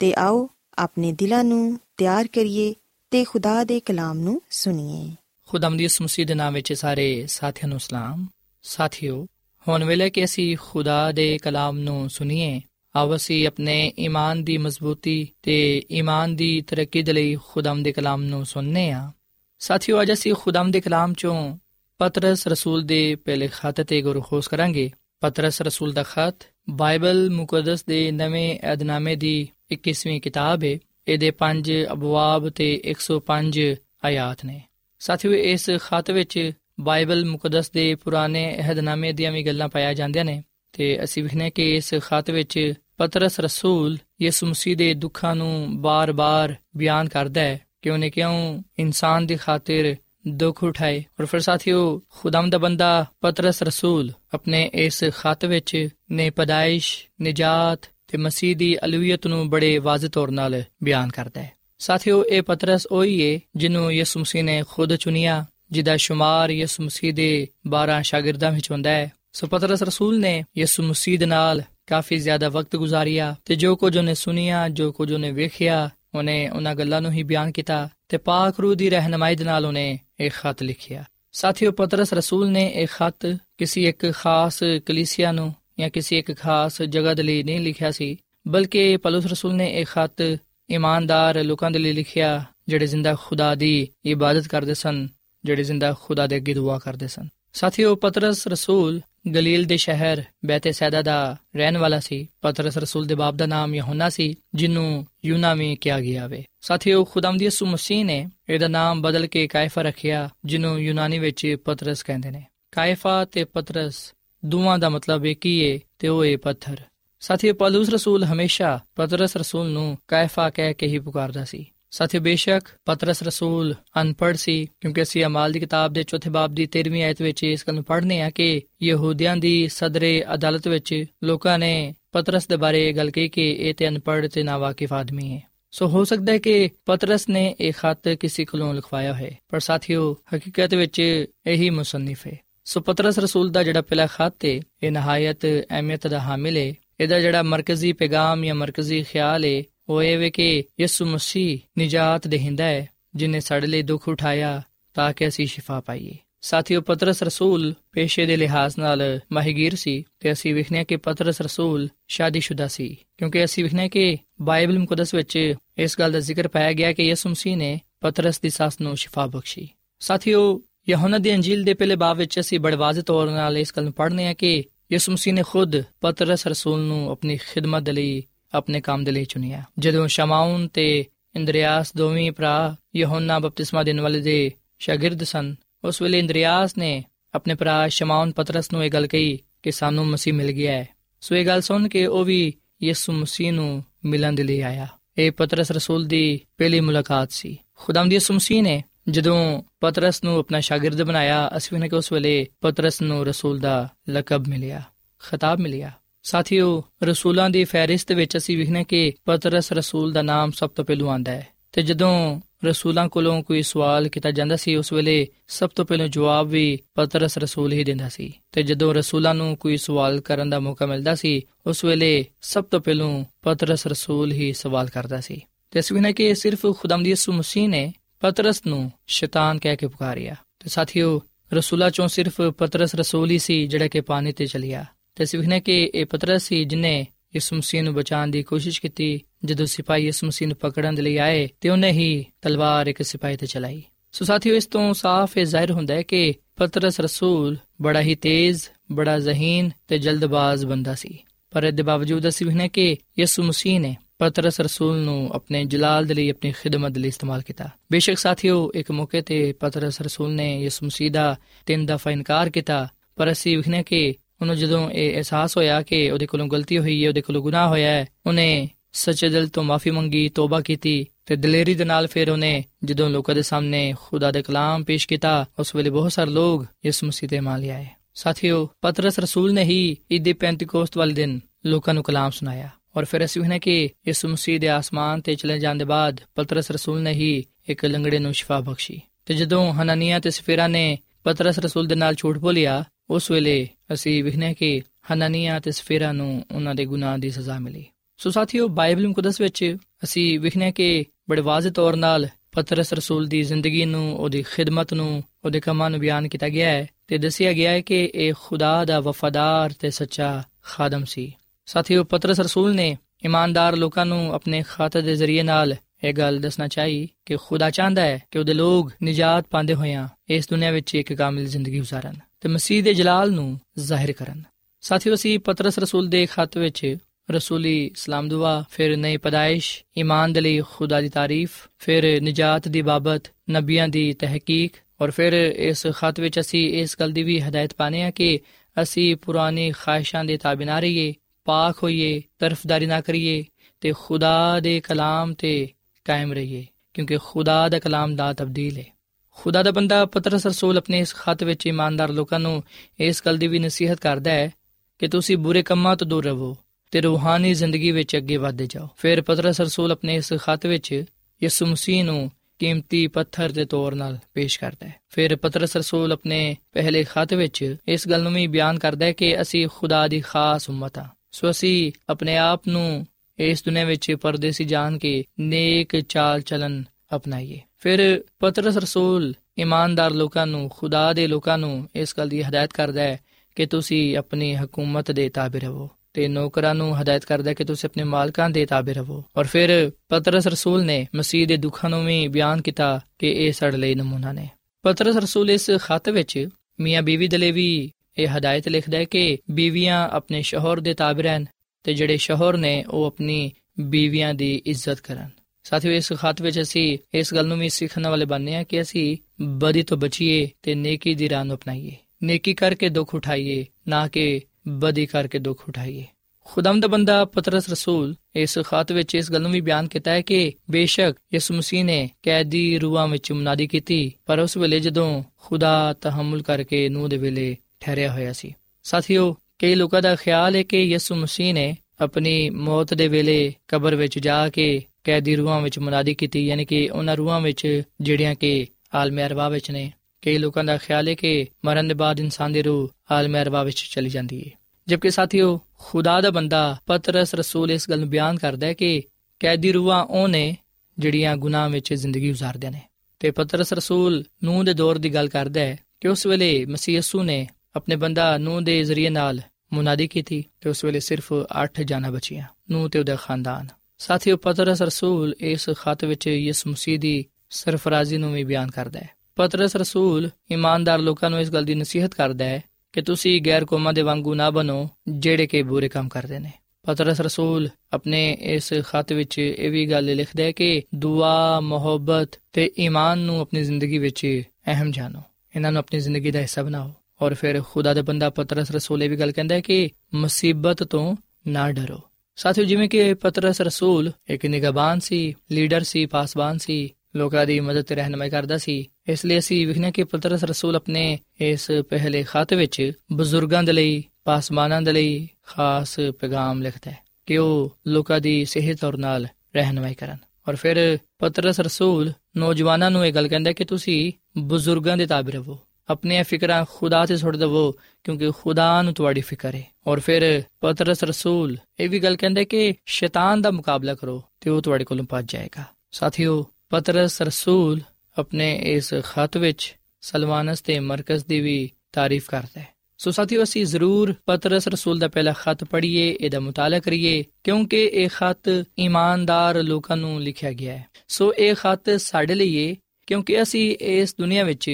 ਤੇ 0.00 0.14
ਆਓ 0.18 0.48
ਆਪਣੇ 0.78 1.12
ਦਿਲਾਂ 1.12 1.44
ਨੂੰ 1.44 1.78
ਤਿਆਰ 1.96 2.26
ਕਰੀਏ 2.26 2.74
ਤੇ 3.10 3.24
ਖੁਦਾ 3.24 3.62
ਦੇ 3.64 3.80
ਕਲਾਮ 3.80 4.18
ਨੂੰ 4.18 4.42
ਸੁਣੀਏ 4.50 5.14
ਖੁਦਾਮ 5.48 5.76
ਦੀ 5.76 5.84
ਇਸ 5.84 6.02
ਮਸੀਹ 6.02 6.26
ਦੇ 6.26 6.34
ਨਾਮ 6.34 6.54
ਵਿੱਚ 6.54 6.72
ਸਾਰੇ 6.72 7.26
ਸਾਥੀਆਂ 7.26 7.68
ਨੂੰ 7.68 7.80
ਸਲਾਮ। 7.80 8.26
ਸਾਥਿਓ, 8.62 9.26
ਹੁਣ 9.68 9.84
ਵੇਲੇ 9.84 10.10
ਕਿ 10.10 10.24
ਅਸੀਂ 10.24 10.56
ਖੁਦਾ 10.60 11.12
ਦੇ 11.12 11.38
ਕਲਾਮ 11.38 11.78
ਨੂੰ 11.78 12.10
ਸੁਣੀਏ, 12.10 12.60
ਆਓ 12.96 13.16
ਅਸੀਂ 13.16 13.46
ਆਪਣੇ 13.46 13.92
ਈਮਾਨ 13.98 14.44
ਦੀ 14.44 14.58
ਮਜ਼ਬੂਤੀ 14.58 15.28
ਤੇ 15.42 15.82
ਈਮਾਨ 15.92 16.36
ਦੀ 16.36 16.60
ਤਰੱਕੀ 16.60 17.02
ਦੇ 17.02 17.12
ਲਈ 17.12 17.36
ਖੁਦਾਮ 17.36 17.82
ਦੇ 17.82 17.92
ਕਲਾਮ 17.92 18.22
ਨੂੰ 18.22 18.46
ਸੁਣਨੇ 18.46 18.90
ਆ। 18.90 19.12
ਸਾਥਿਓ, 19.58 20.02
ਅੱਜ 20.02 20.12
ਅਸੀਂ 20.12 20.34
ਖੁਦਾਮ 20.34 20.70
ਦੇ 20.70 20.80
ਕਲਾਮ 20.80 21.14
ਚੋਂ 21.14 21.58
ਪਤਰਸ 21.98 22.46
ਰਸੂਲ 22.46 22.82
ਦੇ 22.82 23.14
ਪਹਿਲੇ 23.14 23.48
ਖਤ 23.52 23.80
ਤੇ 23.80 24.02
ਗੁਰਖੋਸ 24.02 24.48
ਕਰਾਂਗੇ। 24.48 24.90
ਪਤਰਸ 25.20 25.62
ਰਸੂਲ 25.62 25.92
ਦਾ 25.92 26.02
ਖਤ 26.02 26.34
ਬਾਈਬਲ 26.70 27.30
ਮੁਕੱਦਸ 27.30 27.84
ਦੇ 27.84 28.10
ਨਵੇਂ 28.10 28.58
ਏਧਨਾਮੇ 28.72 29.16
ਦੀ 29.16 29.48
21ਵੀਂ 29.72 30.20
ਕਿਤਾਬ 30.20 30.64
ਹੈ 30.64 30.78
ਇਹਦੇ 31.08 31.30
5 31.30 31.86
ਅਬਵਾਬ 31.92 32.48
ਤੇ 32.48 32.80
105 32.84 33.76
ਆਇਤ 34.04 34.44
ਨੇ। 34.44 34.62
ਸਾਥੀਓ, 34.98 35.32
ਇਸ 35.32 35.70
ਖਤ 35.70 36.10
ਵਿੱਚ 36.10 36.52
ਬਾਈਬਲ 36.80 37.24
ਮੁਕੱਦਸ 37.24 37.70
ਦੇ 37.70 37.94
ਪੁਰਾਣੇ 37.94 38.56
ਅਹਿਦਨਾਮੇ 38.58 39.12
ਦੀਆਂ 39.12 39.32
ਵੀ 39.32 39.42
ਗੱਲਾਂ 39.42 39.68
ਪਾਇਆ 39.68 39.94
ਜਾਂਦੀਆਂ 39.94 40.24
ਨੇ 40.24 40.44
ਤੇ 40.72 41.04
ਅਸੀਂ 41.04 41.22
ਵਿਖਨੇ 41.22 41.50
ਕਿ 41.50 41.76
ਇਸ 41.76 41.94
ਖਤ 41.94 42.30
ਵਿੱਚ 42.30 42.72
ਪਤਰਸ 42.96 43.40
ਰਸੂਲ 43.40 43.98
ਯਿਸੂ 44.22 44.46
ਮਸੀਹ 44.46 44.76
ਦੇ 44.76 44.94
ਦੁੱਖਾਂ 44.94 45.36
ਨੂੰ 45.36 45.82
ਬਾਰ-ਬਾਰ 45.82 46.54
ਬਿਆਨ 46.76 47.08
ਕਰਦਾ 47.08 47.40
ਹੈ 47.40 47.60
ਕਿ 47.82 47.90
ਉਹਨੇ 47.90 48.10
ਕਿਉਂ 48.10 48.62
ਇਨਸਾਨ 48.78 49.26
ਦੀ 49.26 49.36
ਖਾਤਰ 49.36 49.96
ਦੁੱਖ 50.28 50.64
ਉਠਾਏ। 50.64 51.04
ਔਰ 51.20 51.26
ਫਿਰ 51.26 51.40
ਸਾਥੀਓ 51.40 52.02
ਖੁਦਾਮ 52.10 52.50
ਦਾ 52.50 52.58
ਬੰਦਾ 52.58 53.06
ਪਤਰਸ 53.20 53.62
ਰਸੂਲ 53.62 54.12
ਆਪਣੇ 54.34 54.70
ਇਸ 54.74 55.04
ਖਤ 55.04 55.44
ਵਿੱਚ 55.44 55.88
ਨੇ 56.10 56.30
ਪਦਾਇਸ਼, 56.30 57.04
ਨਿਜਾਤ 57.20 57.90
ਤੇ 58.08 58.18
ਮਸੀਹ 58.18 58.56
ਦੀ 58.56 58.76
ਅਲੂਹੀਅਤ 58.84 59.26
ਨੂੰ 59.26 59.50
ਬੜੇ 59.50 59.78
ਵਾਜ਼ਿਹ 59.78 60.10
ਤੌਰ 60.10 60.30
ਨਾਲ 60.30 60.62
ਬਿਆਨ 60.84 61.10
ਕਰਦਾ 61.10 61.42
ਹੈ। 61.42 61.55
ਸਾਥਿਓ, 61.78 62.24
ਇਹ 62.24 62.42
ਪਤਰਸ 62.42 62.86
ਉਹੀ 62.86 63.20
ਏ 63.20 63.40
ਜਿਹਨੂੰ 63.56 63.92
ਯਿਸੂ 63.92 64.20
ਮਸੀਹ 64.20 64.44
ਨੇ 64.44 64.62
ਖੁਦ 64.68 64.96
ਚੁਣਿਆ, 64.96 65.44
ਜਿਹਦਾ 65.70 65.96
ਸ਼ੁਮਾਰ 65.96 66.50
ਯਿਸੂ 66.50 66.82
ਮਸੀਹ 66.82 67.14
ਦੇ 67.14 67.48
12 67.68 68.02
ਸ਼ਾਗਿਰਦਾਂ 68.02 68.52
ਵਿੱਚ 68.52 68.70
ਹੁੰਦਾ 68.70 68.90
ਹੈ। 68.90 69.12
ਸੋ 69.32 69.46
ਪਤਰਸ 69.46 69.82
ਰਸੂਲ 69.82 70.20
ਨੇ 70.20 70.44
ਯਿਸੂ 70.58 70.82
ਮਸੀਹ 70.82 71.18
ਦੇ 71.18 71.26
ਨਾਲ 71.26 71.62
ਕਾਫੀ 71.86 72.16
ਜ਼ਿਆਦਾ 72.16 72.48
ਵਕਤ 72.48 72.76
ਗੁਜ਼ਾਰਿਆ 72.76 73.36
ਤੇ 73.44 73.54
ਜੋ 73.54 73.76
ਕੁਝ 73.76 73.98
ਉਹਨੇ 73.98 74.14
ਸੁਨਿਆ 74.14 74.68
ਜੋ 74.68 74.92
ਕੁਝ 74.92 75.12
ਉਹਨੇ 75.12 75.30
ਵੇਖਿਆ, 75.30 75.90
ਉਹਨੇ 76.14 76.48
ਉਹਨਾਂ 76.48 76.74
ਗੱਲਾਂ 76.74 77.00
ਨੂੰ 77.00 77.12
ਹੀ 77.12 77.22
ਬਿਆਨ 77.22 77.52
ਕੀਤਾ 77.52 77.88
ਤੇ 78.08 78.16
ਪਾਕ 78.16 78.60
ਰੂਹ 78.60 78.74
ਦੀ 78.74 78.90
ਰਹਿਨਮਾਈ 78.90 79.36
ਦੇ 79.36 79.44
ਨਾਲ 79.44 79.66
ਉਹਨੇ 79.66 79.98
ਇਹ 80.20 80.30
ਖਤ 80.30 80.62
ਲਿਖਿਆ। 80.62 81.04
ਸਾਥੀਓ, 81.32 81.72
ਪਤਰਸ 81.72 82.12
ਰਸੂਲ 82.12 82.50
ਨੇ 82.50 82.72
ਇਹ 82.74 82.86
ਖਤ 82.86 83.38
ਕਿਸੇ 83.58 83.82
ਇੱਕ 83.82 84.12
ਖਾਸ 84.12 84.62
ਕਲੀਸਿਆ 84.86 85.32
ਨੂੰ 85.32 85.54
ਜਾਂ 85.78 85.90
ਕਿਸੇ 85.90 86.18
ਇੱਕ 86.18 86.36
ਖਾਸ 86.36 86.82
ਜਗ੍ਹਾ 86.82 87.14
ਦੇ 87.14 87.22
ਲਈ 87.22 87.42
ਨਹੀਂ 87.42 87.60
ਲਿਖਿਆ 87.60 87.90
ਸੀ, 87.90 88.16
ਬਲਕਿ 88.48 88.96
ਪਲੂਸ 88.96 89.26
ਰਸੂਲ 89.26 89.54
ਨੇ 89.54 89.74
ਇਹ 89.74 89.86
ਖਤ 89.86 90.38
ਇਮਾਨਦਾਰ 90.70 91.44
ਲੋਕਾਂ 91.44 91.70
ਦੇ 91.70 91.78
ਲਈ 91.78 91.92
ਲਿਖਿਆ, 91.92 92.44
ਜਿਹੜੇ 92.68 92.86
ਜ਼ਿੰਦਾ 92.86 93.14
ਖੁਦਾ 93.14 93.54
ਦੀ 93.54 93.88
ਇਬਾਦਤ 94.04 94.46
ਕਰਦੇ 94.46 94.74
ਸਨ, 94.74 95.08
ਜਿਹੜੇ 95.44 95.64
ਜ਼ਿੰਦਾ 95.64 95.94
ਖੁਦਾ 96.00 96.26
ਦੇ 96.26 96.36
ਅੱਗੇ 96.36 96.54
ਦੁਆ 96.54 96.78
ਕਰਦੇ 96.78 97.08
ਸਨ। 97.08 97.28
ਸਾਥੀਓ, 97.52 97.94
ਪਤਰਸ 97.94 98.46
ਰਸੂਲ 98.46 99.00
ਗਲੀਲ 99.34 99.64
ਦੇ 99.64 99.76
ਸ਼ਹਿਰ 99.76 100.22
ਬੈਤੇ 100.44 100.72
ਸੈਦਾ 100.72 101.02
ਦਾ 101.02 101.36
ਰਹਿਣ 101.56 101.78
ਵਾਲਾ 101.78 102.00
ਸੀ। 102.00 102.28
ਪਤਰਸ 102.42 102.78
ਰਸੂਲ 102.78 103.06
ਦੇ 103.06 103.14
ਬਾਪ 103.14 103.34
ਦਾ 103.34 103.46
ਨਾਮ 103.46 103.74
ਯਹੋਨਾ 103.74 104.08
ਸੀ 104.08 104.34
ਜਿਹਨੂੰ 104.54 105.06
ਯੂਨਾ 105.24 105.54
ਵੀ 105.54 105.76
ਕਿਹਾ 105.76 106.00
ਗਿਆ 106.00 106.26
ਵੇ। 106.26 106.44
ਸਾਥੀਓ 106.60 107.04
ਖੁਦਾਮ 107.04 107.36
ਦੀ 107.36 107.44
ਯਿਸੂ 107.44 107.66
ਮਸੀਹ 107.66 108.04
ਨੇ 108.04 108.28
ਇਹਦਾ 108.48 108.68
ਨਾਮ 108.68 109.02
ਬਦਲ 109.02 109.26
ਕੇ 109.26 109.46
ਕਾਇਫਾ 109.46 109.82
ਰੱਖਿਆ 109.82 110.30
ਜਿਹਨੂੰ 110.44 110.82
ਯੂਨਾਨੀ 110.82 111.18
ਵਿੱਚ 111.18 111.56
ਪਤਰਸ 111.64 112.02
ਕਹਿੰਦੇ 112.02 112.30
ਨੇ। 112.30 112.44
ਕਾਇਫਾ 112.72 113.24
ਤੇ 113.24 113.44
ਪਤਰਸ, 113.44 114.14
ਦੋਵਾਂ 114.44 114.78
ਦਾ 114.78 114.88
ਮਤਲਬ 114.88 115.26
ਇੱਕ 115.26 115.46
ਹੀ 115.46 115.58
ਏ, 115.58 115.80
ਤੇ 115.98 116.08
ਉਹ 116.08 116.24
ਏ 116.24 116.36
ਪੱਥਰ। 116.36 116.76
ਸਾਥੀ 117.20 117.52
ਪੌਲੁਸ 117.52 117.88
ਰਸੂਲ 117.88 118.24
ਹਮੇਸ਼ਾ 118.24 118.80
ਪਤਰਸ 118.96 119.36
ਰਸੂਲ 119.36 119.70
ਨੂੰ 119.70 119.98
ਕਾਇਫਾ 120.08 120.50
ਕਹਿ 120.50 120.74
ਕੇ 120.74 120.86
ਹੀ 120.86 120.98
ਪੁਕਾਰਦਾ 120.98 121.44
ਸੀ। 121.44 121.66
ਸਾਥੀ 121.90 122.18
ਬੇਸ਼ੱਕ 122.18 122.68
ਪਤਰਸ 122.84 123.22
ਰਸੂਲ 123.22 123.74
ਅਨਪੜ੍ਹ 124.00 124.36
ਸੀ, 124.36 124.66
ਕਿਉਂਕਿ 124.80 125.02
ਅਸੀਂ 125.02 125.24
ਅਮਾਲ 125.24 125.52
ਦੀ 125.52 125.60
ਕਿਤਾਬ 125.60 125.92
ਦੇ 125.92 126.02
ਚੌਥੇ 126.02 126.30
ਬਾਬ 126.30 126.54
ਦੀ 126.54 126.66
13ਵੀਂ 126.66 127.04
ਆਇਤ 127.04 127.22
ਵਿੱਚ 127.22 127.44
ਇਸ 127.44 127.64
ਗੱਲ 127.66 127.74
ਨੂੰ 127.74 127.84
ਪੜ੍ਹਨੇ 127.84 128.20
ਆ 128.20 128.30
ਕਿ 128.30 128.62
ਯਹੂਦੀਆਂ 128.82 129.36
ਦੀ 129.36 129.68
ਸਦਰੇ 129.68 130.24
ਅਦਾਲਤ 130.34 130.68
ਵਿੱਚ 130.68 131.04
ਲੋਕਾਂ 131.24 131.58
ਨੇ 131.58 131.94
ਪਤਰਸ 132.12 132.46
ਦੇ 132.46 132.56
ਬਾਰੇ 132.56 132.88
ਇਹ 132.88 132.94
ਗੱਲ 132.94 133.10
ਕਹੀ 133.10 133.28
ਕਿ 133.28 133.52
ਇਹ 133.52 133.74
ਤੇ 133.74 133.88
ਅਨਪੜ੍ਹ 133.88 134.26
ਤੇ 134.26 134.42
ਨਾਵਾਕਿਫ 134.42 134.92
ਆਦਮੀ 134.92 135.32
ਹੈ। 135.32 135.42
ਸੋ 135.70 135.86
ਹੋ 135.86 136.04
ਸਕਦਾ 136.04 136.32
ਹੈ 136.32 136.38
ਕਿ 136.38 136.70
ਪਤਰਸ 136.86 137.28
ਨੇ 137.28 137.56
ਇਹ 137.60 137.72
ਖਤ 137.72 138.08
ਕਿਸੇ 138.08 138.44
ਕੋਲੋਂ 138.44 138.74
ਲਿਖਵਾਇਆ 138.74 139.14
ਹੈ 139.14 139.38
ਪਰ 139.48 139.60
ਸਾਥੀਓ, 139.60 140.16
ਹਕੀਕਤ 140.36 140.74
ਵਿੱਚ 140.74 141.26
ਇਹੀ 141.46 141.70
ਮੁਸੰਨਿਫ 141.70 142.26
ਹੈ। 142.26 142.38
ਸੋ 142.64 142.80
ਪਤਰਸ 142.80 143.18
ਰਸੂਲ 143.18 143.50
ਦਾ 143.50 143.62
ਜਿਹੜਾ 143.62 143.82
ਪਹਿਲਾ 143.82 144.06
ਖਤ 144.06 144.44
ਹੈ, 144.44 144.60
ਇਹ 144.82 144.90
ਨਹਾਇਤ 144.90 145.46
ਅਹਿਮੀਅਤ 145.46 146.06
ਦਾ 146.06 146.20
ਹਾਮਿਲ 146.20 146.56
ਹੈ 146.56 146.74
ਇਹਦਾ 147.00 147.20
ਜਿਹੜਾ 147.20 147.42
ਮਰਕਜ਼ੀ 147.42 147.92
ਪੈਗਾਮ 147.92 148.44
ਜਾਂ 148.44 148.54
ਮਰਕਜ਼ੀ 148.54 149.02
ਖਿਆਲ 149.02 149.44
ਹੈ 149.44 149.62
ਉਹ 149.88 150.02
ਇਹ 150.02 150.18
ਵੇ 150.18 150.30
ਕਿ 150.30 150.64
ਯਿਸੂ 150.80 151.04
ਮਸੀਹ 151.04 151.58
ਨਿਜਾਤ 151.78 152.28
ਦੇਹਿੰਦਾ 152.28 152.64
ਹੈ, 152.64 152.88
ਜਿਨੇ 153.14 153.40
ਸਾਡੇ 153.40 153.66
ਲਈ 153.66 153.82
ਦੁੱਖ 153.82 154.08
ਉਠਾਇਆ 154.08 154.62
ਤਾਂ 154.94 155.12
ਕਿ 155.12 155.28
ਅਸੀਂ 155.28 155.46
ਸ਼ਿਫਾ 155.46 155.80
ਪਾਈਏ। 155.80 156.14
ਸਾਥੀਓ, 156.40 156.80
ਪਤਰਸ 156.80 157.22
ਰਸੂਲ 157.22 157.74
ਪੇਸ਼ੇ 157.92 158.26
ਦੇ 158.26 158.36
ਲਿਹਾਜ਼ 158.36 158.78
ਨਾਲ 158.78 159.20
ਮਾਹਿਗੀਰ 159.32 159.74
ਸੀ 159.74 160.04
ਤੇ 160.20 160.32
ਅਸੀਂ 160.32 160.54
ਵਿਖਨੇ 160.54 160.84
ਕਿ 160.84 160.96
ਪਤਰਸ 160.96 161.40
ਰਸੂਲ 161.40 161.88
ਸ਼ਾਦੀशुदा 162.08 162.68
ਸੀ, 162.68 162.96
ਕਿਉਂਕਿ 163.18 163.44
ਅਸੀਂ 163.44 163.64
ਵਿਖਨੇ 163.64 163.88
ਕਿ 163.88 164.16
ਬਾਈਬਲ 164.42 164.78
ਮੁਕੱਦਸ 164.78 165.14
ਵਿੱਚ 165.14 165.54
ਇਸ 165.78 165.98
ਗੱਲ 165.98 166.12
ਦਾ 166.12 166.20
ਜ਼ਿਕਰ 166.20 166.48
ਪਾਇਆ 166.48 166.72
ਗਿਆ 166.72 166.92
ਕਿ 166.92 167.02
ਯਿਸੂ 167.02 167.28
ਮਸੀਹ 167.28 167.56
ਨੇ 167.56 167.80
ਪਤਰਸ 168.00 168.40
ਦੀ 168.40 168.50
ਸੱਸ 168.50 168.80
ਨੂੰ 168.80 168.96
ਸ਼ਿਫਾ 168.96 169.26
ਬਖਸ਼ੀ। 169.26 169.68
ਸਾਥੀਓ, 170.00 170.62
ਯਹੋਨਾ 170.88 171.18
ਦੀ 171.18 171.34
ਅੰਜੀਲ 171.34 171.64
ਦੇ 171.64 171.74
ਪਹਿਲੇ 171.74 171.96
ਬਾਬ 171.96 172.16
ਵਿੱਚ 172.16 172.40
ਅਸੀਂ 172.40 172.60
ਬੜੇ 172.60 172.76
ਵਾਜ਼ਿਹ 172.76 173.02
ਤੌਰ 173.02 173.28
'ਤੇ 173.28 173.60
ਇਸ 173.60 173.72
ਗੱਲ 173.76 173.84
ਨੂੰ 173.84 173.92
ਪੜ੍ਹਨੇ 173.92 174.26
ਆ 174.26 174.34
ਕਿ 174.34 174.64
ਯਿਸੂ 174.92 175.12
ਮਸੀਹ 175.12 175.34
ਨੇ 175.34 175.42
ਖੁਦ 175.42 175.82
ਪਤਰਸ 176.00 176.46
ਰਸੂਲ 176.46 176.80
ਨੂੰ 176.80 177.10
ਆਪਣੀ 177.10 177.36
ਖਿਦਮਤ 177.36 177.82
ਦੇ 177.82 177.92
ਲਈ 177.92 178.22
ਆਪਣੇ 178.54 178.80
ਕੰਮ 178.80 179.04
ਦੇ 179.04 179.10
ਲਈ 179.10 179.24
ਚੁਣਿਆ। 179.24 179.62
ਜਦੋਂ 179.78 180.08
ਸ਼ਮਾਉਨ 180.08 180.68
ਤੇ 180.68 181.04
ਇੰਦਰੀਆਸ 181.36 181.96
ਦੋਵੇਂ 181.96 182.32
ਭਰਾ 182.32 182.76
ਯਹੋਨਾ 182.96 183.38
ਬਪਤਿਸਮਾ 183.38 183.82
ਦੇਣ 183.82 184.00
ਵਾਲੇ 184.00 184.20
ਦੇ 184.20 184.52
ਸ਼ਾਗਿਰਦ 184.78 185.24
ਸਨ, 185.24 185.54
ਉਸ 185.84 186.02
ਵੇਲੇ 186.02 186.18
ਇੰਦਰੀਆਸ 186.18 186.78
ਨੇ 186.78 187.04
ਆਪਣੇ 187.34 187.54
ਭਰਾ 187.54 187.88
ਸ਼ਮਾਉਨ 187.88 188.32
ਪਤਰਸ 188.32 188.72
ਨੂੰ 188.72 188.84
ਇਹ 188.84 188.90
ਗੱਲ 188.90 189.06
ਕਹੀ 189.06 189.38
ਕਿ 189.62 189.72
ਸਾਨੂੰ 189.72 190.06
ਮਸੀਹ 190.06 190.34
ਮਿਲ 190.34 190.52
ਗਿਆ 190.52 190.72
ਹੈ। 190.72 190.88
ਸੋ 191.20 191.36
ਇਹ 191.36 191.46
ਗੱਲ 191.46 191.60
ਸੁਣ 191.60 191.88
ਕੇ 191.88 192.06
ਉਹ 192.06 192.24
ਵੀ 192.24 192.54
ਯਿਸੂ 192.82 193.12
ਮਸੀਹ 193.12 193.52
ਨੂੰ 193.52 193.84
ਮਿਲਣ 194.04 194.32
ਦੇ 194.32 194.42
ਲਈ 194.42 194.60
ਆਇਆ। 194.60 194.86
ਇਹ 195.18 195.32
ਪਤਰਸ 195.32 195.70
ਰਸੂਲ 195.70 196.06
ਦੀ 196.06 196.40
ਪਹਿਲੀ 196.58 196.80
ਮੁਲਾਕਾਤ 196.80 197.32
ਸੀ। 197.32 197.58
ਖੁਦਾਮ 197.74 198.08
ਦੀ 198.08 198.14
ਯਿਸੂ 198.14 198.34
ਮਸੀਹ 198.34 198.62
ਨੇ 198.62 198.84
ਜਦੋਂ 199.08 199.62
ਪਤਰਸ 199.80 200.24
ਨੂੰ 200.24 200.38
ਆਪਣਾ 200.38 200.60
ਸ਼ਾਗਿਰਦ 200.60 201.02
ਬਣਾਇਆ, 201.02 201.50
ਅਸੀਂ 201.56 201.78
ਨੇ 201.78 201.88
ਕਿ 201.88 201.96
ਉਸ 201.96 202.12
ਵੇਲੇ 202.12 202.46
ਪਤਰਸ 202.60 203.02
ਨੂੰ 203.02 203.26
ਰਸੂਲ 203.26 203.58
ਦਾ 203.58 203.88
ਲਕਬ 204.10 204.48
ਮਿਲਿਆ, 204.48 204.82
ਖਿਤਾਬ 205.30 205.60
ਮਿਲਿਆ। 205.60 205.90
ਸਾਥੀਓ, 206.22 206.84
ਰਸੂਲਾਂ 207.02 207.50
ਦੀ 207.50 207.64
ਫਹਿਰਿਸਤ 207.64 208.12
ਵਿੱਚ 208.12 208.36
ਅਸੀਂ 208.36 208.58
ਵਿਖਨੇ 208.58 208.84
ਕਿ 208.84 209.12
ਪਤਰਸ 209.24 209.72
ਰਸੂਲ 209.72 210.12
ਦਾ 210.12 210.22
ਨਾਮ 210.22 210.50
ਸਭ 210.50 210.70
ਤੋਂ 210.70 210.84
ਪਹਿਲੂ 210.84 211.08
ਆਂਦਾ 211.08 211.32
ਹੈ। 211.32 211.46
ਤੇ 211.72 211.82
ਜਦੋਂ 211.82 212.40
ਰਸੂਲਾਂ 212.64 213.08
ਕੋਲੋਂ 213.08 213.42
ਕੋਈ 213.42 213.62
ਸਵਾਲ 213.62 214.08
ਕੀਤਾ 214.08 214.30
ਜਾਂਦਾ 214.30 214.56
ਸੀ, 214.56 214.76
ਉਸ 214.76 214.92
ਵੇਲੇ 214.92 215.28
ਸਭ 215.48 215.70
ਤੋਂ 215.70 215.84
ਪਹਿਲਾਂ 215.84 216.08
ਜਵਾਬ 216.08 216.48
ਵੀ 216.48 216.78
ਪਤਰਸ 216.94 217.38
ਰਸੂਲ 217.38 217.72
ਹੀ 217.72 217.84
ਦਿੰਦਾ 217.84 218.08
ਸੀ। 218.08 218.32
ਤੇ 218.52 218.62
ਜਦੋਂ 218.62 218.94
ਰਸੂਲਾਂ 218.94 219.34
ਨੂੰ 219.34 219.56
ਕੋਈ 219.56 219.76
ਸਵਾਲ 219.76 220.20
ਕਰਨ 220.20 220.50
ਦਾ 220.50 220.60
ਮੌਕਾ 220.60 220.86
ਮਿਲਦਾ 220.86 221.14
ਸੀ, 221.14 221.42
ਉਸ 221.66 221.84
ਵੇਲੇ 221.84 222.26
ਸਭ 222.42 222.64
ਤੋਂ 222.64 222.80
ਪਹਿਲਾਂ 222.80 223.24
ਪਤਰਸ 223.42 223.86
ਰਸੂਲ 223.86 224.32
ਹੀ 224.32 224.52
ਸਵਾਲ 224.52 224.88
ਕਰਦਾ 224.88 225.20
ਸੀ। 225.20 225.40
ਤੇ 225.70 225.78
ਇਸ 225.78 225.92
ਵਿਨਾ 225.92 226.12
ਕਿ 226.12 226.34
ਸਿਰਫ 226.34 226.66
ਖੁਦਾਮ 226.78 227.02
ਦੀ 227.02 227.10
ਯਿਸੂ 227.10 227.32
ਮਸੀਹ 227.32 227.68
ਨੇ 227.68 227.92
ਪਤਰਸ 228.22 228.60
ਨੂੰ 228.66 228.90
ਸ਼ੈਤਾਨ 229.08 229.58
ਕਹਿ 229.58 229.76
ਕੇ 229.76 229.86
ਪੁਕਾਰਿਆ 229.86 230.34
ਤੇ 230.60 230.68
ਸਾਥੀਓ 230.68 231.20
ਰਸੂਲਾਂ 231.52 231.90
ਚੋਂ 231.90 232.06
ਸਿਰਫ 232.08 232.40
ਪਤਰਸ 232.58 232.94
ਰਸੂਲ 232.94 233.30
ਹੀ 233.30 233.38
ਸੀ 233.38 233.66
ਜਿਹੜਾ 233.66 233.88
ਕਿ 233.88 234.00
ਪਾਣੀ 234.00 234.32
ਤੇ 234.32 234.46
ਚਲਿਆ 234.46 234.84
ਤੇ 235.16 235.24
ਸਿਵਹਨੇ 235.24 235.60
ਕਿ 235.60 235.82
ਇਹ 235.94 236.06
ਪਤਰਸ 236.06 236.46
ਸੀ 236.46 236.64
ਜਿਨੇ 236.64 236.94
ਯਿਸੂ 237.34 237.56
ਮਸੀਹ 237.56 237.82
ਨੂੰ 237.82 237.94
ਬਚਾਉਣ 237.94 238.30
ਦੀ 238.30 238.42
ਕੋਸ਼ਿਸ਼ 238.42 238.80
ਕੀਤੀ 238.80 239.08
ਜਦੋਂ 239.44 239.66
ਸਿਪਾਹੀ 239.66 240.04
ਯਿਸੂ 240.04 240.26
ਮਸੀਹ 240.26 240.48
ਨੂੰ 240.48 240.56
ਪਕੜਨ 240.56 240.94
ਦੇ 240.94 241.02
ਲਈ 241.02 241.16
ਆਏ 241.16 241.48
ਤੇ 241.60 241.68
ਉਹਨੇ 241.68 241.90
ਹੀ 241.90 242.24
ਤਲਵਾਰ 242.42 242.86
ਇੱਕ 242.86 243.02
ਸਿਪਾਹੀ 243.02 243.36
ਤੇ 243.36 243.46
ਚਲਾਈ 243.46 243.82
ਸੋ 244.14 244.24
ਸਾਥੀਓ 244.24 244.54
ਇਸ 244.54 244.66
ਤੋਂ 244.66 244.92
ਸਾਫ਼ 244.94 245.36
ਇਹ 245.38 245.44
ਜ਼ਾਹਿਰ 245.44 245.72
ਹੁੰਦਾ 245.72 245.94
ਹੈ 245.94 246.02
ਕਿ 246.02 246.34
ਪਤਰਸ 246.56 247.00
ਰਸੂਲ 247.00 247.56
ਬੜਾ 247.82 248.00
ਹੀ 248.00 248.14
ਤੇਜ਼ 248.14 248.62
ਬੜਾ 248.92 249.18
ਜ਼ਹੀਨ 249.18 249.70
ਤੇ 249.88 249.98
ਜਲਦਬਾਜ਼ 249.98 250.64
ਬੰਦਾ 250.66 250.94
ਸੀ 250.94 251.18
ਪਰ 251.52 251.64
ਇਹਦੇ 251.64 251.82
ਬਾਵਜੂਦ 251.82 252.28
ਅਸੀਂ 252.28 252.46
ਵਹਨੇ 252.46 252.68
ਕਿ 252.68 252.96
ਯਿਸੂ 253.18 253.42
ਮਸੀਹ 253.42 253.80
ਨੇ 253.80 253.94
ਪਤਰਸ 254.18 254.60
ਰਸੂਲ 254.60 254.96
ਨੂੰ 254.98 255.30
ਆਪਣੇ 255.32 255.64
ਜਲਾਲ 255.64 256.04
ਦੇ 256.04 256.14
ਲਈ, 256.14 256.30
ਆਪਣੀ 256.30 256.52
ਖਿਦਮਤ 256.52 256.98
ਲਈ 256.98 257.08
ਇਸਤੇਮਾਲ 257.08 257.42
ਕੀਤਾ। 257.42 257.68
ਬੇਸ਼ੱਕ 257.92 258.18
ਸਾਥੀਓ, 258.18 258.72
ਇੱਕ 258.74 258.90
ਮੌਕੇ 258.90 259.20
ਤੇ 259.20 259.52
ਪਤਰਸ 259.52 260.00
ਰਸੂਲ 260.00 260.32
ਨੇ 260.32 260.62
ਯਿਸੂ 260.62 260.86
ਮਸੀਹ 260.86 261.10
ਦਾ 261.10 261.36
ਤਿੰਨ 261.66 261.86
ਦਫਾ 261.86 262.10
ਇਨਕਾਰ 262.10 262.50
ਕੀਤਾ। 262.50 262.88
ਪਰ 263.16 263.32
ਅਸੀਂ 263.32 263.58
ਵਖਨੇ 263.58 263.82
ਕਿ 263.82 264.14
ਉਹਨੂੰ 264.40 264.56
ਜਦੋਂ 264.56 264.90
ਇਹ 264.90 265.14
ਅਹਿਸਾਸ 265.14 265.56
ਹੋਇਆ 265.56 265.82
ਕਿ 265.82 266.10
ਉਹਦੇ 266.10 266.26
ਕੋਲੋਂ 266.26 266.46
ਗਲਤੀ 266.46 266.78
ਹੋਈ 266.78 267.04
ਹੈ, 267.04 267.08
ਉਹਦੇ 267.08 267.20
ਕੋਲੋਂ 267.20 267.42
ਗੁਨਾਹ 267.42 267.68
ਹੋਇਆ 267.68 267.90
ਹੈ, 267.90 268.06
ਉਹਨੇ 268.26 268.68
ਸੱਚੇ 268.92 269.28
ਦਿਲ 269.28 269.48
ਤੋਂ 269.48 269.64
ਮਾਫੀ 269.64 269.90
ਮੰਗੀ, 269.90 270.28
ਤੋਬਾ 270.28 270.60
ਕੀਤੀ 270.60 271.06
ਤੇ 271.26 271.36
ਦਲੇਰੀ 271.36 271.74
ਦੇ 271.74 271.84
ਨਾਲ 271.84 272.06
ਫਿਰ 272.06 272.30
ਉਹਨੇ 272.30 272.64
ਜਦੋਂ 272.84 273.10
ਲੋਕਾਂ 273.10 273.34
ਦੇ 273.34 273.42
ਸਾਹਮਣੇ 273.42 273.94
ਖੁਦਾ 274.02 274.30
ਦੇ 274.30 274.42
ਕਲਾਮ 274.42 274.84
ਪੇਸ਼ 274.84 275.08
ਕੀਤਾ, 275.08 275.46
ਉਸ 275.58 275.76
ਵੇਲੇ 275.76 275.90
ਬਹੁਤ 275.90 276.12
ਸਾਰੇ 276.12 276.30
ਲੋਕ 276.30 276.66
ਇਸ 276.84 277.04
ਮਸੀਹ 277.04 277.28
ਤੇ 277.28 277.40
ਮੰਨ 277.40 277.60
ਲਿਆਏ 277.60 277.86
ਸਾਥੀਓ, 278.14 278.68
ਪਤਰਸ 278.82 279.18
ਰਸੂਲ 279.18 279.54
ਨੇ 279.54 279.62
ਹੀ 279.62 279.96
ਈਦ 280.12 280.32
ਪੈਂਤੀਕੋਸਤ 280.32 280.98
ਵਾਲੇ 280.98 281.14
ਦਿਨ 281.14 281.40
ਲੋਕਾਂ 281.66 281.94
ਨੂੰ 281.94 282.02
ਕਲਾਮ 282.02 282.30
ਸੁਨਾਇਆ 282.30 282.68
ਔਰ 282.96 283.04
ਫਿਰ 283.04 283.24
ਅਸੀਂ 283.24 283.42
ਨੇ 283.42 283.58
ਕਿ 283.58 283.88
ਇਸ 284.06 284.24
ਮਸੀਹ 284.24 284.60
ਦੇ 284.60 284.68
ਆਸਮਾਨ 284.68 285.20
ਤੇ 285.20 285.34
ਚਲੇ 285.34 285.58
ਜਾਣ 285.58 285.74
ਦੇ 285.74 285.84
ਬਾਅਦ 285.84 286.20
ਪਤਰਸ 286.34 286.70
ਰਸੂਲ 286.70 287.02
ਨੇ 287.02 287.12
ਹੀ 287.12 287.44
ਇੱਕ 287.68 287.84
ਲੰਗੜੇ 287.84 288.18
ਨੂੰ 288.18 288.34
ਸ਼ਿਫਾ 288.34 288.60
ਬਖਸ਼ੀ। 288.60 289.00
ਤੇ 289.26 289.34
ਜਦੋਂ 289.34 289.72
ਹਨਾਨੀਆ 289.72 290.18
ਤੇ 290.18 290.30
ਸਫੀਰਾ 290.30 290.68
ਨੇ 290.68 290.98
ਪਤਰਸ 291.24 291.58
ਰਸੂਲ 291.58 291.86
ਦੇ 291.86 291.94
ਨਾਲ 291.94 292.14
ਝੂਠ 292.14 292.38
ਬੋਲਿਆ, 292.38 292.84
ਉਸ 293.10 293.30
ਵੇਲੇ 293.30 293.68
ਅਸੀਂ 293.92 294.24
ਵਿਖਨੇ 294.24 294.54
ਕਿ 294.54 294.82
ਹਨਾਨੀਆ 295.12 295.60
ਤੇ 295.60 295.72
ਸਫੀਰਾ 295.72 296.12
ਨੂੰ 296.12 296.44
ਉਹਨਾਂ 296.54 296.74
ਦੇ 296.74 296.84
ਗੁਨਾਹ 296.84 297.18
ਦੀ 297.18 297.30
ਸਜ਼ਾ 297.30 297.58
ਮਿਲੀ। 297.58 297.84
ਸੋ 298.16 298.30
ਸਾਥੀਓ, 298.30 298.68
ਬਾਈਬਲ 298.68 299.08
ਮੁਕੱਦਸ 299.08 299.40
ਵਿੱਚ 299.40 299.76
ਅਸੀਂ 300.04 300.40
ਵਿਖਨੇ 300.40 300.72
ਕਿ 300.72 301.04
ਬੜੇ 301.30 301.40
ਵਾਜ਼ਿਹ 301.40 301.72
ਤੌਰ 301.72 301.96
ਨਾਲ 301.96 302.28
ਪਤਰਸ 302.52 302.92
ਰਸੂਲ 302.92 303.26
ਦੀ 303.26 303.42
ਜ਼ਿੰਦਗੀ 303.42 303.84
ਨੂੰ, 303.84 304.18
ਉਹਦੀ 304.18 304.42
ਖਿਦਮਤ 304.42 304.94
ਨੂੰ, 304.94 305.24
ਉਹਦੇ 305.44 305.60
ਕੰਮਾਂ 305.60 305.90
ਨੂੰ 305.90 306.00
ਬਿਆਨ 306.00 306.28
ਕੀਤਾ 306.28 306.48
ਗਿਆ 306.48 306.70
ਹੈ 306.70 306.86
ਤੇ 307.06 307.18
ਦੱਸਿਆ 307.18 307.52
ਗਿਆ 307.52 307.70
ਹੈ 307.70 307.80
ਕਿ 307.80 308.10
ਇਹ 308.14 308.32
ਖੁਦਾ 308.44 308.84
ਦਾ 308.84 309.00
ਵਫਾਦਾਰ 309.00 309.72
ਤੇ 309.72 309.90
ਸੱਚਾ 309.90 310.42
ਖਾਦਮ 310.62 311.04
ਸੀ। 311.04 311.32
ਸਾਥੀਓ, 311.66 312.04
ਪਤਰਸ 312.04 312.40
ਰਸੂਲ 312.40 312.74
ਨੇ 312.74 312.96
ਇਮਾਨਦਾਰ 313.24 313.76
ਲੋਕਾਂ 313.76 314.06
ਨੂੰ 314.06 314.34
ਆਪਣੇ 314.34 314.62
ਖਾਤਰ 314.68 315.02
ਦੇ 315.02 315.16
ਜ਼ਰੀਏ 315.16 315.42
ਨਾਲ 315.42 315.74
ਇਹ 316.04 316.12
ਗੱਲ 316.14 316.38
ਦੱਸਣਾ 316.40 316.68
ਚਾਹੀ 316.68 317.08
ਕਿ 317.26 317.36
ਖੁਦਾ 317.36 317.70
ਚਾਹੁੰਦਾ 317.70 318.02
ਹੈ 318.02 318.22
ਕਿ 318.30 318.38
ਉਹਦੇ 318.38 318.54
ਲੋਕ 318.54 318.92
ਨਜਾਤ 319.04 319.46
ਪਾਉਂਦੇ 319.50 319.74
ਹੋਇਆਂ 319.74 320.08
ਇਸ 320.28 320.48
ਦੁਨੀਆ 320.48 320.70
ਵਿੱਚ 320.70 320.94
ਇੱਕ 320.94 321.12
ਕਾਮਿਲ 321.12 321.46
ਜ਼ਿੰਦਗੀ 321.46 321.80
گزارਨ 321.80 322.14
ਤੇ 322.40 322.48
ਮਸੀਹ 322.48 322.82
ਦੇ 322.82 322.94
ਜਲਾਲ 322.94 323.32
ਨੂੰ 323.32 323.60
ਜ਼ਾਹਿਰ 323.78 324.12
ਕਰਨ। 324.12 324.42
ਸਾਥੀਓ, 324.80 325.14
ਅਸੀਂ 325.14 325.38
ਪਤਰਸ 325.38 325.78
ਰਸੂਲ 325.78 326.08
ਦੇ 326.08 326.26
ਖਤ 326.26 326.58
ਵਿੱਚ 326.58 326.96
ਰਸੂਲੀ 327.30 327.90
ਸਲਾਮ 327.96 328.28
ਦੁਆ, 328.28 328.64
ਫਿਰ 328.70 328.96
ਨਈ 328.96 329.16
ਪਦਾਇਸ਼, 329.16 329.82
ਈਮਾਨ 329.98 330.32
ਦੇ 330.32 330.40
ਲਈ 330.40 330.60
ਖੁਦਾ 330.60 331.00
ਦੀ 331.00 331.08
ਤਾਰੀਫ, 331.08 331.50
ਫਿਰ 331.78 332.22
ਨਜਾਤ 332.22 332.68
ਦੀ 332.68 332.82
ਬਾਬਤ, 332.82 333.22
ਨਬੀਆਂ 333.50 333.88
ਦੀ 333.88 334.12
ਤਹਿਕੀਕ 334.12 334.72
ਔਰ 335.00 335.10
ਫਿਰ 335.10 335.32
ਇਸ 335.56 335.86
ਖਤ 335.86 336.20
ਵਿੱਚ 336.20 336.40
ਅਸੀਂ 336.40 336.68
ਇਸ 336.82 336.96
ਗੱਲ 337.00 337.12
ਦੀ 337.12 337.22
ਵੀ 337.22 337.40
ਹਦਾਇਤ 337.40 337.74
ਪਾਣੇ 337.74 338.02
ਆ 338.02 338.10
ਕਿ 338.10 338.40
ਅਸੀਂ 338.82 339.16
ਪੁਰਾਣੀ 339.16 339.70
ਖਾਹਿਸ਼ਾਂ 339.70 340.24
ਦੇ 340.24 340.36
ਤਾਬੇ 340.36 340.64
ਨਾ 340.64 340.80
ਰਹੀਏ 340.80 341.14
ਪਾਕ 341.46 341.82
ਹੋਈਏ, 341.82 342.22
ਤਰਫਦਾਰੀ 342.38 342.86
ਨਾ 342.86 343.00
ਕਰੀਏ 343.00 343.44
ਤੇ 343.80 343.92
ਖੁਦਾ 343.98 344.60
ਦੇ 344.60 344.80
ਕਲਾਮ 344.80 345.34
ਤੇ 345.34 345.68
ਕਾਇਮ 346.04 346.32
ਰਹੀਏ, 346.32 346.66
ਕਿਉਂਕਿ 346.94 347.18
ਖੁਦਾ 347.24 347.68
ਦਾ 347.68 347.78
ਕਲਾਮ 347.78 348.16
ਦਾ 348.16 348.32
ਤਬਦੀਲ 348.32 348.78
ਹੈ 348.78 348.96
ਖੁਦਾ 349.30 349.62
ਦਾ 349.62 349.70
ਬੰਦਾ 349.70 350.04
ਪਤਰਸ 350.06 350.46
ਰਸੂਲ 350.46 350.78
ਆਪਣੇ 350.78 350.98
ਇਸ 350.98 351.14
ਖਤ 351.14 351.44
ਵਿੱਚ 351.44 351.66
ਇਮਾਨਦਾਰ 351.66 352.08
ਲੋਕਾਂ 352.08 352.40
ਨੂੰ 352.40 352.62
ਇਸ 353.00 353.22
ਗੱਲ 353.26 353.36
ਦੀ 353.36 353.46
ਵੀ 353.46 353.58
ਨਸੀਹਤ 353.58 354.00
ਕਰਦਾ 354.00 354.30
ਹੈ 354.30 354.52
ਕਿ 354.98 355.08
ਤੁਸੀਂ 355.08 355.36
ਬੁਰੇ 355.36 355.62
ਕੰਮਾਂ 355.62 355.96
ਤੋਂ 355.96 356.06
ਦੂਰ 356.06 356.24
ਰਹੋ 356.24 356.56
ਤੇ 356.90 357.00
ਰੂਹਾਨੀ 357.00 357.54
ਜ਼ਿੰਦਗੀ 357.54 357.90
ਵਿੱਚ 357.90 358.16
ਅੱਗੇ 358.16 358.36
ਵਧਦੇ 358.36 358.66
ਜਾਓ। 358.66 358.88
ਫਿਰ 358.96 359.22
ਪਤਰਸ 359.22 359.60
ਰਸੂਲ 359.60 359.92
ਆਪਣੇ 359.92 360.14
ਇਸ 360.14 360.32
ਖਤ 360.32 360.66
ਵਿੱਚ 360.66 361.04
ਯਿਸੂ 361.42 361.66
ਮਸੀਹ 361.66 362.04
ਨੂੰ 362.04 362.30
ਕੀਮਤੀ 362.58 363.06
ਪੱਥਰ 363.06 363.52
ਦੇ 363.52 363.64
ਤੌਰ 363.64 363.92
'ਤੇ 363.92 364.18
ਪੇਸ਼ 364.34 364.60
ਕਰਦਾ 364.60 364.88
ਹੈ। 364.88 364.94
ਫਿਰ 365.08 365.36
ਪਤਰਸ 365.36 365.76
ਰਸੂਲ 365.76 366.12
ਆਪਣੇ 366.12 366.56
ਪਹਿਲੇ 366.72 367.04
ਖਤ 367.04 367.34
ਵਿੱਚ 367.34 367.76
ਇਸ 367.88 368.08
ਗੱਲ 368.08 368.22
ਨੂੰ 368.22 368.34
ਵੀ 368.34 368.46
ਬਿਆਨ 368.46 368.78
ਕਰਦਾ 368.78 369.06
ਹੈ 369.06 369.12
ਕਿ 369.12 369.40
ਅਸੀਂ 369.40 369.68
ਖੁਦਾ 369.74 370.08
ਦੀ 370.08 370.20
ਖਾਸ 370.20 370.70
ਉਮਤ 370.70 370.98
ਹਾਂ। 370.98 371.15
ਸੋ 371.36 371.50
ਅਸੀਂ 371.50 371.92
ਆਪਣੇ 372.08 372.36
ਆਪ 372.36 372.62
ਨੂੰ 372.68 373.06
ਇਸ 373.38 373.64
ਦੁਨੀਆਂ 373.64 373.86
ਵਿੱਚ 373.86 374.12
ਪਰਦੇਸੀ 374.12 374.64
ਜਾਣ 374.64 374.98
ਕੇ 374.98 375.24
ਨੇਕ 375.40 376.00
ਚਾਲ 376.00 376.40
ਚਲਨ 376.40 376.84
ਅਪਣਾਈਏ। 377.16 377.60
ਫਿਰ 377.76 378.24
ਪਤਰਸ 378.38 378.76
ਰਸੂਲ 378.76 379.34
ਇਮਾਨਦਾਰ 379.58 380.10
ਲੋਕਾਂ 380.10 380.46
ਨੂੰ, 380.46 380.68
ਖੁਦਾ 380.68 381.12
ਦੇ 381.12 381.26
ਲੋਕਾਂ 381.26 381.58
ਨੂੰ 381.58 381.88
ਇਸ 381.96 382.14
ਗੱਲ 382.18 382.28
ਦੀ 382.28 382.42
ਹਦਾਇਤ 382.42 382.72
ਕਰਦਾ 382.72 383.02
ਹੈ 383.02 383.20
ਕਿ 383.56 383.66
ਤੁਸੀਂ 383.66 384.16
ਆਪਣੀ 384.16 384.54
ਹਕੂਮਤ 384.54 385.10
ਦੇ 385.10 385.28
ਤਾਬੇ 385.28 385.60
ਰਹੋ 385.60 385.90
ਤੇ 386.14 386.28
ਨੌਕਰਾਂ 386.28 386.74
ਨੂੰ 386.74 387.02
ਹਦਾਇਤ 387.02 387.24
ਕਰਦਾ 387.24 387.50
ਹੈ 387.50 387.54
ਕਿ 387.54 387.64
ਤੁਸੀਂ 387.64 387.88
ਆਪਣੇ 387.88 388.04
ਮਾਲਕਾਂ 388.04 388.50
ਦੇ 388.50 388.66
ਤਾਬੇ 388.66 388.94
ਰਹੋ। 388.94 389.24
ਔਰ 389.36 389.46
ਫਿਰ 389.46 389.92
ਪਤਰਸ 390.08 390.46
ਰਸੂਲ 390.46 390.84
ਨੇ 390.84 391.06
ਮਸੀਹ 391.14 391.46
ਦੇ 391.46 391.56
ਦੁੱਖਾਂ 391.56 391.90
ਨੂੰ 391.90 392.06
ਵੀ 392.06 392.28
ਬਿਆਨ 392.28 392.62
ਕੀਤਾ 392.62 393.00
ਕਿ 393.18 393.30
ਇਹ 393.30 393.52
ਸਾਡੇ 393.52 393.76
ਲਈ 393.76 393.94
ਨਮੂਨਾ 393.94 394.32
ਨੇ। 394.32 394.48
ਪਤਰਸ 394.82 395.16
ਰਸੂਲ 395.16 395.50
ਇਸ 395.50 395.70
ਖਤ 395.70 396.08
ਵਿੱਚ 396.08 396.48
ਮੀਆਂ 396.80 397.02
ਬੀਵੀ 397.02 397.28
ਦੇ 397.28 397.38
ਲਈ 397.38 397.50
ਵੀ 397.50 397.92
ਇਹ 398.18 398.38
ਹਦਾਇਤ 398.38 398.68
ਲਿਖਦਾ 398.68 398.98
ਹੈ 398.98 399.04
ਕਿ 399.04 399.38
ਬੀਵੀਆਂ 399.50 400.08
ਆਪਣੇ 400.08 400.42
ਸ਼ੋਹਰ 400.42 400.80
ਦੇ 400.80 400.94
ਤਾਬੇ 400.94 401.22
ਰਹਿਣ 401.22 401.44
ਤੇ 401.84 401.94
ਜਿਹੜੇ 401.94 402.16
ਸ਼ੋਹਰ 402.16 402.56
ਨੇ 402.56 402.84
ਉਹ 402.84 403.04
ਆਪਣੀ 403.04 403.52
ਬੀਵੀਆਂ 403.80 404.34
ਦੀ 404.34 404.62
ਇੱਜ਼ਤ 404.66 405.00
ਕਰਨ। 405.00 405.30
ਸਾਥੀਓ, 405.62 405.92
ਇਸ 405.92 406.12
ਖਤ 406.12 406.42
ਵਿੱਚ 406.42 406.60
ਅਸੀਂ 406.60 406.98
ਇਸ 407.14 407.34
ਗੱਲ 407.34 407.46
ਨੂੰ 407.46 407.58
ਵੀ 407.58 407.68
ਸਿੱਖਣ 407.68 408.06
ਵਾਲੇ 408.06 408.24
ਬਣਨੇ 408.24 408.56
ਆ 408.56 408.62
ਕਿ 408.62 408.80
ਅਸੀਂ 408.80 409.16
ਬਦੀ 409.40 409.82
ਤੋਂ 409.82 409.96
ਬਚੀਏ 409.96 410.48
ਤੇ 410.62 410.74
ਨੇਕੀ 410.74 411.14
ਦੀ 411.14 411.28
ਰਾਹ 411.28 411.44
ਨੂੰ 411.44 411.56
ਅਪਣਾਈਏ। 411.56 411.92
ਨੇਕੀ 412.22 412.54
ਕਰਕੇ 412.54 412.88
ਦੁੱਖ 412.88 413.14
ਉਠਾਈਏ, 413.14 413.66
ਨਾ 413.88 414.08
ਕਿ 414.08 414.40
ਬਦੀ 414.68 415.06
ਕਰਕੇ 415.06 415.38
ਦੁੱਖ 415.38 415.68
ਉਠਾਈਏ। 415.68 416.04
ਖੁਦਮ 416.44 416.80
ਦਾ 416.80 416.88
ਬੰਦਾ, 416.88 417.24
ਪਤਰਸ 417.24 417.68
ਰਸੂਲ, 417.68 418.14
ਇਸ 418.36 418.58
ਖਾਤ 418.58 418.92
ਵਿੱਚ 418.92 419.14
ਇਸ 419.14 419.32
ਗੱਲ 419.32 419.42
ਨੂੰ 419.42 419.52
ਵੀ 419.52 419.60
ਬਿਆਨ 419.60 419.88
ਕੀਤਾ 419.88 420.10
ਹੈ 420.10 420.20
ਕਿ 420.20 420.52
ਬੇਸ਼ੱਕ 420.70 421.16
ਯਿਸੂ 421.34 421.54
ਮਸੀਹ 421.54 421.84
ਨੇ 421.84 422.10
ਕੈਦੀ 422.22 422.78
ਰੂਹਾਂ 422.78 423.08
ਵਿੱਚ 423.08 423.32
ਮੁਨਾਦੀ 423.32 423.66
ਕੀਤੀ, 423.66 424.12
ਪਰ 424.26 424.38
ਉਸ 424.38 424.56
ਵੇਲੇ 424.56 424.80
ਜਦੋਂ 424.80 425.24
ਖੁਦਾ 425.36 425.92
ਤਹਮਲ 425.92 426.42
ਕਰਕੇ 426.42 426.88
ਨੂਹ 426.88 427.08
ਦੇ 427.08 427.16
ਵੇਲੇ 427.16 427.56
ਠਹਿਰਿਆ 427.80 428.12
ਹੋਇਆ 428.12 428.32
ਸੀ। 428.32 428.54
ਸਾਥੀਓ, 428.82 429.36
ਕਈ 429.58 429.74
ਲੋਕਾਂ 429.74 430.02
ਦਾ 430.02 430.16
ਖਿਆਲ 430.16 430.56
ਹੈ 430.56 430.62
ਕਿ 430.62 430.78
ਯਿਸੂ 430.82 431.14
ਮਸੀਹ 431.14 431.54
ਨੇ 431.54 431.76
ਆਪਣੀ 432.00 432.50
ਮੌਤ 432.50 432.94
ਦੇ 432.94 433.08
ਵੇਲੇ 433.08 433.54
ਕਬਰ 433.68 433.94
ਵਿੱਚ 433.94 434.18
ਜਾ 434.18 434.48
ਕੇ 434.48 434.82
ਕੈਦੀ 435.04 435.36
ਰੂਹਾਂ 435.36 435.60
ਵਿੱਚ 435.60 435.78
ਮੁਨਾਦੀ 435.78 436.14
ਕੀਤੀ, 436.14 436.46
ਯਾਨੀ 436.46 436.64
ਕਿ 436.64 436.90
ਉਹਨਾਂ 436.90 437.16
ਰੂਹਾਂ 437.16 437.40
ਵਿੱਚ 437.40 437.82
ਜਿਹੜੀਆਂ 438.00 438.34
ਕਿ 438.34 438.66
ਆਲਮੀ 438.94 439.22
ਅਰਵਾ 439.22 439.48
ਵਿੱਚ 439.48 439.70
ਨੇ। 439.70 439.92
ਕਈ 440.22 440.38
ਲੋਕਾਂ 440.38 440.64
ਦਾ 440.64 440.76
ਖਿਆਲ 440.76 441.08
ਹੈ 441.08 441.14
ਕਿ 441.14 441.46
ਮਰਨ 441.64 441.88
ਦੇ 441.88 441.94
ਬਾਅਦ 441.94 442.20
ਇਨਸਾਨ 442.20 442.52
ਦੀ 442.52 442.62
ਰੂਹ 442.62 442.88
ਆਲਮੀ 443.10 443.42
ਅਰਵਾ 443.42 443.62
ਵਿੱਚ 443.62 443.88
ਚਲੀ 443.94 444.10
ਜਾਂਦੀ 444.10 444.44
ਹੈ। 444.44 444.50
ਜਦਕਿ 444.88 445.10
ਸਾਥੀਓ, 445.10 445.60
ਖੁਦਾ 445.78 446.20
ਦਾ 446.20 446.30
ਬੰਦਾ 446.30 446.78
ਪਤਰਸ 446.86 447.34
ਰਸੂਲ 447.34 447.72
ਇਸ 447.72 447.90
ਗੱਲ 447.90 448.00
ਨੂੰ 448.00 448.08
ਬਿਆਨ 448.08 448.36
ਕਰਦਾ 448.36 448.66
ਹੈ 448.66 448.72
ਕਿ 448.72 449.02
ਕੈਦੀ 449.40 449.72
ਰੂਹਾਂ 449.72 450.04
ਉਹਨੇ 450.04 450.56
ਜਿਹੜੀਆਂ 450.98 451.36
ਗੁਨਾਹ 451.36 451.70
ਵਿੱਚ 451.70 451.94
ਜ਼ਿੰਦਗੀ 451.94 452.30
گزارਦੇ 452.30 452.70
ਨੇ। 452.70 452.80
ਤੇ 453.20 453.30
ਪਤਰਸ 453.30 453.72
ਰਸੂਲ 453.72 454.24
ਨੂਹ 454.44 454.64
ਦੇ 454.64 454.74
ਦੌਰ 454.74 454.98
ਦੀ 454.98 455.14
ਗੱਲ 455.14 455.28
ਕਰਦਾ 455.28 455.60
ਹੈ 455.60 455.78
ਕਿ 456.00 456.08
ਉਸ 456.08 456.26
ਵੇਲੇ 456.26 456.64
ਮਸੀਹ 456.64 456.98
ਯਸੂ 456.98 457.22
ਨੇ 457.22 457.46
ਆਪਣੇ 457.76 457.96
ਬੰਦਾ 457.96 458.38
ਨੂਹ 458.38 458.60
ਦੇ 458.60 458.84
ਜ਼ਰੀਏ 458.84 459.08
ਨਾਲ 459.08 459.40
ਮੁਨਾਦੀ 459.72 460.08
ਕੀਤੀ 460.08 460.44
ਤੇ 460.60 460.70
ਉਸ 460.70 460.84
ਵੇਲੇ 460.84 461.00
ਸਿਰਫ 461.00 461.32
8 461.64 461.82
ਜਾਨਾਂ 461.82 462.12
ਬਚੀਆਂ, 462.12 462.46
ਨੂਹ 462.70 462.88
ਤੇ 462.88 462.98
ਉਹਦਾ 462.98 463.16
ਖਾਨਦਾਨ। 463.16 463.68
ਸਾਥੀਓ, 463.98 464.36
ਪਤਰਸ 464.36 464.82
ਰਸੂਲ 464.82 465.34
ਇਸ 465.40 465.70
ਖਤ 465.70 466.04
ਵਿੱਚ 466.04 466.26
ਯਿਸੂ 466.26 466.70
ਮਸੀਹ 466.70 466.98
ਦੀ 466.98 467.24
ਸਰਫਰਾਜ਼ੀ 467.50 468.16
ਨੂੰ 468.16 468.34
ਵੀ 468.34 468.44
ਬਿਆਨ 468.44 468.70
ਕਰਦਾ 468.70 469.00
ਹੈ। 469.00 469.10
ਪਤਰਸ 469.36 469.76
ਰਸੂਲ 469.76 470.30
ਇਮਾਨਦਾਰ 470.50 470.98
ਲੋਕਾਂ 470.98 471.30
ਨੂੰ 471.30 471.40
ਇਸ 471.40 471.50
ਗੱਲ 471.50 471.64
ਦੀ 471.64 471.74
ਨਸੀਹਤ 471.74 472.14
ਕਰਦਾ 472.14 472.44
ਹੈ 472.44 472.62
ਕਿ 472.92 473.02
ਤੁਸੀਂ 473.02 473.42
ਗੈਰ 473.46 473.64
ਕੌਮਾਂ 473.64 473.92
ਦੇ 473.92 474.02
ਵਾਂਗੂ 474.02 474.34
ਨਾ 474.34 474.50
ਬਣੋ, 474.50 474.88
ਜਿਹੜੇ 475.08 475.46
ਕਿ 475.46 475.62
ਬੁਰੇ 475.62 475.88
ਕੰਮ 475.88 476.08
ਕਰਦੇ 476.08 476.38
ਨੇ। 476.38 476.52
ਪਤਰਸ 476.82 477.20
ਰਸੂਲ 477.20 477.68
ਆਪਣੇ 477.92 478.38
ਇਸ 478.40 478.74
ਖਤ 478.88 479.12
ਵਿੱਚ 479.12 479.38
ਇਹ 479.38 479.70
ਵੀ 479.70 479.86
ਗੱਲ 479.86 480.16
ਲਿਖਦਾ 480.16 480.42
ਹੈ 480.42 480.52
ਕਿ 480.52 480.82
ਦੁਆ, 480.94 481.60
ਮੁਹੱਬਤ 481.60 482.28
ਤੇ 482.52 482.72
ਈਮਾਨ 482.78 483.18
ਨੂੰ 483.18 483.40
ਆਪਣੀ 483.40 483.62
ਜ਼ਿੰਦਗੀ 483.62 483.98
ਵਿੱਚ 483.98 484.42
ਅਹਿਮ 484.66 484.90
ਜਾਣੋ। 484.90 485.22
ਇਹਨਾਂ 485.56 485.72
ਨੂੰ 485.72 485.78
ਆਪਣੀ 485.78 486.00
ਜ਼ਿੰਦਗੀ 486.00 486.30
ਦਾ 486.30 486.40
ਹਿੱਸਾ 486.40 486.62
ਬਣਾਓ। 486.62 486.92
ਔਰ 487.22 487.34
ਫਿਰ 487.34 487.62
ਖੁਦਾ 487.62 487.94
ਦੇ 487.94 488.02
ਬੰਦਾ 488.02 488.30
ਪਤਰਸ 488.30 488.70
ਰਸੂਲ 488.70 489.02
ਇਹ 489.02 489.10
ਵੀ 489.10 489.16
ਗੱਲ 489.16 489.32
ਕਹਿੰਦਾ 489.32 489.54
ਹੈ 489.54 489.60
ਕਿ 489.60 489.90
ਮੁਸੀਬਤ 490.14 490.82
ਤੋਂ 490.82 491.16
ਨਾ 491.46 491.72
ਡਰੋ। 491.72 492.00
ਸਾਥੀਓ, 492.36 492.64
ਜਿਵੇਂ 492.64 492.88
ਕਿ 492.88 493.14
ਪਤਰਸ 493.14 493.60
ਰਸੂਲ 493.60 494.12
ਇੱਕ 494.30 494.46
ਨਿਗਹਬਾਨ 494.46 495.00
ਸੀ, 495.00 495.34
ਲੀਡਰ 495.50 495.82
ਸੀ, 495.82 496.06
ਪਾਸਬਾਨ 496.06 496.58
ਸੀ, 496.58 496.94
ਲੋਕਾਂ 497.16 497.46
ਦੀ 497.46 497.60
ਮਦਦ 497.60 497.82
ਤੇ 497.82 497.94
ਰਹਿਨਮਾਈ 497.94 498.30
ਕਰਦਾ 498.30 498.58
ਸੀ। 498.58 498.86
ਇਸ 499.08 499.26
ਲਈ 499.26 499.38
ਅਸੀਂ 499.38 499.66
ਵਿਖਨੇ 499.66 499.92
ਕਿ 499.92 500.04
ਪਤਰਸ 500.04 500.44
ਰਸੂਲ 500.44 500.76
ਆਪਣੇ 500.76 501.18
ਇਸ 501.40 501.70
ਪਹਿਲੇ 501.70 502.24
ਖਤ 502.28 502.54
ਵਿੱਚ 502.54 502.92
ਬਜ਼ੁਰਗਾਂ 503.12 503.62
ਦੇ 503.62 503.72
ਲਈ, 503.72 504.04
ਪਾਸਬਾਨਾਂ 504.24 504.82
ਦੇ 504.82 504.92
ਲਈ 504.92 505.28
ਖਾਸ 505.46 506.00
ਪੈਗਾਮ 506.20 506.62
ਲਿਖਦਾ 506.62 506.90
ਹੈ 506.90 506.98
ਕਿ 507.26 507.38
ਉਹ 507.38 507.76
ਲੋਕਾਂ 507.86 508.20
ਦੀ 508.20 508.44
ਸਿਹਤ 508.44 508.84
ਔਰ 508.84 508.96
ਨਾਲ 508.96 509.26
ਰਹਿਨਮਾਈ 509.56 509.94
ਕਰਨ। 509.94 510.16
ਔਰ 510.48 510.56
ਫਿਰ 510.56 510.98
ਪਤਰਸ 511.18 511.60
ਰਸੂਲ 511.60 512.12
ਨੌਜਵਾਨਾਂ 512.36 512.90
ਨੂੰ 512.90 513.06
ਇਹ 513.06 513.12
ਗੱਲ 513.12 513.28
ਕਹਿੰਦਾ 513.28 513.52
ਕਿ 513.52 513.64
ਤੁਸੀਂ 513.64 514.12
ਬਜ਼ੁਰਗਾਂ 514.38 514.96
ਦੇ 514.96 515.06
ਤਾਬੇ 515.06 515.32
ਰਹੋ। 515.32 515.58
ਆਪਣੇ 515.88 516.22
ਫਿਕਰਾਂ 516.22 516.64
ਖੁਦਾ 516.70 517.04
ਤੇ 517.06 517.16
ਛੱਡ 517.16 517.36
ਦਵੋ 517.36 517.70
ਕਿਉਂਕਿ 518.04 518.30
ਖੁਦਾ 518.34 518.82
ਨੂੰ 518.82 518.94
ਤੁਹਾਡੀ 518.94 519.20
ਫਿਕਰ 519.20 519.54
ਹੈ 519.54 519.64
ਔਰ 519.86 520.00
ਫਿਰ 520.00 520.24
ਪਤਰਸ 520.60 521.04
ਰਸੂਲ 521.04 521.56
ਇਹ 521.80 521.88
ਵੀ 521.90 521.98
ਗੱਲ 521.98 522.16
ਕਹਿੰਦਾ 522.16 522.44
ਕਿ 522.44 522.74
ਸ਼ੈਤਾਨ 522.86 523.42
ਦਾ 523.42 523.50
ਮੁਕਾਬਲਾ 523.50 523.94
ਕਰੋ 523.94 524.22
ਤੇ 524.40 524.50
ਉਹ 524.50 524.60
ਤੁਹਾਡੇ 524.62 524.84
ਕੋਲੋਂ 524.84 525.04
ਭੱਜ 525.04 525.32
ਜਾਏਗਾ 525.32 525.64
ਸਾਥੀਓ 525.92 526.44
ਪਤਰਸ 526.70 527.20
ਰਸੂਲ 527.22 527.80
ਆਪਣੇ 528.16 528.54
ਇਸ 528.66 528.94
ਖਤ 529.04 529.36
ਵਿੱਚ 529.36 529.74
ਸਲਮਾਨਸ 530.02 530.60
ਤੇ 530.60 530.78
ਮਰਕਜ਼ 530.80 531.24
ਦੀ 531.26 531.40
ਵੀ 531.40 531.58
ਤਾਰੀਫ 531.92 532.28
ਕਰਦਾ 532.28 532.60
ਹੈ 532.60 532.74
ਸੋ 533.00 533.10
ਸਾਥੀਓ 533.10 533.42
ਅਸੀਂ 533.42 533.64
ਜ਼ਰੂਰ 533.66 534.14
ਪਤਰਸ 534.26 534.68
ਰਸੂਲ 534.68 534.98
ਦਾ 534.98 535.08
ਪਹਿਲਾ 535.08 535.32
ਖਤ 535.32 535.64
ਪੜ੍ਹੀਏ 535.64 536.10
ਇਹਦਾ 536.10 536.40
ਮੁਤਾਲਾ 536.40 536.78
ਕਰੀਏ 536.78 537.22
ਕਿਉਂਕਿ 537.44 537.84
ਇਹ 537.84 538.08
ਖਤ 538.08 538.48
ਇਮਾਨਦਾਰ 538.78 539.62
ਲੋਕਾਂ 539.62 539.96
ਨੂੰ 539.96 540.20
ਲਿਖਿਆ 540.20 540.52
ਗਿਆ 540.52 540.76
ਹੈ 540.76 540.86
ਸੋ 541.08 541.32
ਇਹ 541.32 541.54
ਖਤ 541.54 541.90
ਸਾਡੇ 541.98 542.34
ਲਈ 542.34 542.56
ਹੈ 542.58 542.74
ਕਿਉਂਕਿ 543.08 543.40
ਅਸੀਂ 543.42 543.64
ਇਸ 543.80 544.14
ਦੁਨੀਆ 544.18 544.44
ਵਿੱਚ 544.44 544.70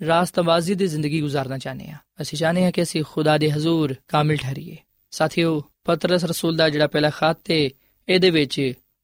ਰਾਸਤਬਾਜ਼ੀ 0.00 0.74
ਦੀ 0.74 0.86
ਜ਼ਿੰਦਗੀ 0.86 1.22
گزارਣਾ 1.22 1.58
ਚਾਹਨੇ 1.58 1.90
ਆ 1.90 1.96
ਅਸੀਂ 2.22 2.38
ਚਾਹਨੇ 2.38 2.66
ਆ 2.66 2.70
ਕਿ 2.70 2.82
ਅਸੀਂ 2.82 3.02
ਖੁਦਾ 3.04 3.36
ਦੇ 3.38 3.50
ਹਜ਼ੂਰ 3.50 3.94
ਕਾਮਿਲ 4.08 4.36
ਠਹਰੀਏ 4.36 4.76
ਸਾਥੀਓ 5.12 5.60
ਪਤਰਸ 5.84 6.24
ਰਸੂਲ 6.24 6.56
ਦਾ 6.56 6.68
ਜਿਹੜਾ 6.68 6.86
ਪਹਿਲਾ 6.86 7.10
ਖਤ 7.10 7.38
ਤੇ 7.44 7.70
ਇਹਦੇ 8.08 8.30
ਵਿੱਚ 8.30 8.60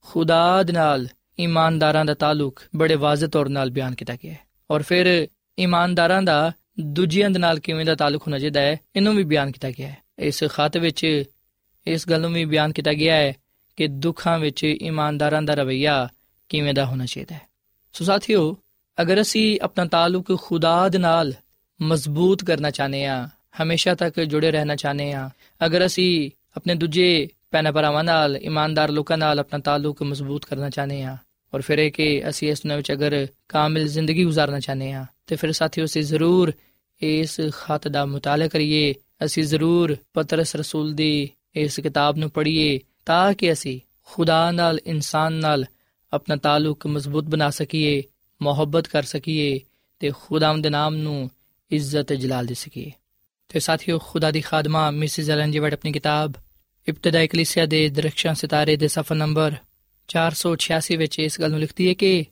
ਖੁਦਾ 0.07 0.62
ਦੇ 0.62 0.72
ਨਾਲ 0.72 1.07
ਇਮਾਨਦਾਰਾਂ 1.38 2.05
ਦਾ 2.05 2.14
ਤਾਲੁਕ 2.14 2.61
ਬੜੇ 2.76 2.94
ਵਾਜ਼ਿਹ 2.94 3.29
ਤੌਰ 3.29 3.48
ਨਾਲ 3.48 3.70
ਬਿਆਨ 3.70 3.94
ਕੀਤਾ 3.94 4.16
ਗਿਆ 4.16 4.33
ਹੈ 4.33 4.38
ਔਰ 4.70 4.83
ਫਿਰ 4.83 5.29
ਇਮਾਨਦਾਰਾਂ 5.59 6.22
ਦਾ 6.22 6.53
ਦੂਜਿਆਂ 6.81 7.31
ਦੇ 7.31 7.38
ਨਾਲ 7.38 7.59
ਕਿਵੇਂ 7.59 7.85
ਦਾ 7.85 7.94
ਤਾਲੁਕ 7.94 8.22
ਹੋਣਾ 8.22 8.38
ਚਾਹੀਦਾ 8.38 8.61
ਹੈ 8.61 8.76
ਇਹਨੂੰ 8.96 9.14
ਵੀ 9.14 9.24
ਬਿਆਨ 9.24 9.50
ਕੀਤਾ 9.53 9.70
ਗਿਆ 9.70 9.88
ਹੈ 9.88 9.96
ਇਸ 10.18 10.44
ਖਤ 10.44 10.76
ਵਿੱਚ 10.76 11.05
ਇਸ 11.87 12.09
ਗੱਲ 12.09 12.20
ਨੂੰ 12.20 12.33
ਵੀ 12.33 12.44
ਬਿਆਨ 12.44 12.72
ਕੀਤਾ 12.72 12.92
ਗਿਆ 12.92 13.14
ਹੈ 13.14 13.33
ਕਿ 13.79 13.87
ਦੁੱਖਾਂ 13.87 14.38
ਵਿੱਚ 14.38 14.64
ਇਮਾਨਦਾਰਾਂ 14.64 15.42
ਦਾ 15.42 15.55
ਰਵਈਆ 15.55 16.09
ਕਿਵੇਂ 16.50 16.74
ਦਾ 16.74 16.85
ਹੋਣਾ 16.85 17.07
ਚਾਹੀਦਾ 17.07 17.35
ਹੈ 17.35 17.40
ਸੋ 17.94 18.05
ਸਾਥੀਓ 18.05 18.57
اگر 18.96 19.18
ابھی 19.18 19.59
اپنا 19.61 19.85
تعلق 19.85 20.31
خدا 20.48 20.87
مضبوط 21.81 22.44
کرنا 22.44 22.70
چاہتے 22.70 23.07
ہاں 23.07 23.26
ہمیشہ 23.61 23.90
تک 23.98 24.20
جڑے 24.31 24.50
رہنا 24.50 24.76
چاہتے 24.76 25.12
ہاں 25.12 25.29
اگر 25.61 25.81
اِسی 25.81 26.31
اپنے 26.55 26.74
دونوا 26.74 28.26
ایماندار 28.40 28.88
تعلق 29.64 30.03
مضبوط 30.03 30.44
کرنا 30.44 30.70
چاہتے 30.70 31.03
ہاں 31.03 31.16
اور 31.53 31.61
اس 31.70 32.64
کا 33.46 33.68
زندگی 33.87 34.24
گزارنا 34.24 34.61
چاہتے 34.61 34.92
ہاں 34.92 35.05
تو 35.24 35.37
پھر 35.40 35.53
ساتھی 35.53 35.83
اُسی 35.83 36.03
ضرور 36.03 36.48
اس 37.00 37.40
خط 37.53 37.87
کا 37.94 38.05
مطالعہ 38.05 38.48
کریے 38.48 38.92
اے 39.20 39.42
ضرور 39.42 39.90
پترسول 40.12 40.96
اس 41.55 41.76
کتاب 41.76 42.18
پڑھیے، 42.33 42.79
تاکہ 43.05 43.50
اِس 43.50 43.66
خدا 44.07 44.50
نال، 44.50 44.79
انسان 44.85 45.40
اپنا 46.12 46.35
تعلق 46.35 46.87
مضبوط 46.87 47.24
بنا 47.24 47.50
سکیے۔ 47.50 48.03
ਮੁਹੱਬਤ 48.42 48.87
ਕਰ 48.87 49.03
ਸਕੀਏ 49.03 49.61
ਤੇ 50.00 50.12
ਖੁਦਾਮ 50.22 50.62
ਦੇ 50.62 50.70
ਨਾਮ 50.70 50.94
ਨੂੰ 50.94 51.31
ਇੱਜ਼ਤ 51.70 52.03
ਤੇ 52.03 52.16
ਜਲਾਲ 52.16 52.46
ਦੇ 52.46 52.55
ਸਕੀਏ। 52.55 52.90
ਤੇ 53.48 53.61
ਸਾਥੀਓ, 53.61 53.98
ਖੁਦਾ 53.98 54.31
ਦੀ 54.31 54.40
ਖਾਦਮਾ, 54.40 54.90
ਮਿਸਿਸ 54.90 55.31
ਐਲਨ 55.31 55.50
ਜੀਵਟ 55.50 55.72
ਆਪਣੀ 55.72 55.92
ਕਿਤਾਬ, 55.92 56.33
ਇਬਤਦਾਈ 56.88 57.29
ਕਲੀਸਿਆ 57.29 57.66
ਦੇ 57.66 57.88
ਦਰਖਸ਼ਾਂ 57.88 58.35
ਸਿਤਾਰੇ 58.35 58.76
ਦੇ 58.76 58.88
ਸਫਾ 58.88 59.14
ਨੰਬਰ 59.14 59.53
486 60.09 60.96
ਵਿੱਚ 60.96 61.18
ਇਸ 61.18 61.40
ਗੱਲ 61.40 61.50
ਨੂੰ 61.50 61.61
ਲਿਖਦੀ 61.61 61.88
ਹੈ 61.88 61.94
ਕਿ 61.94 62.24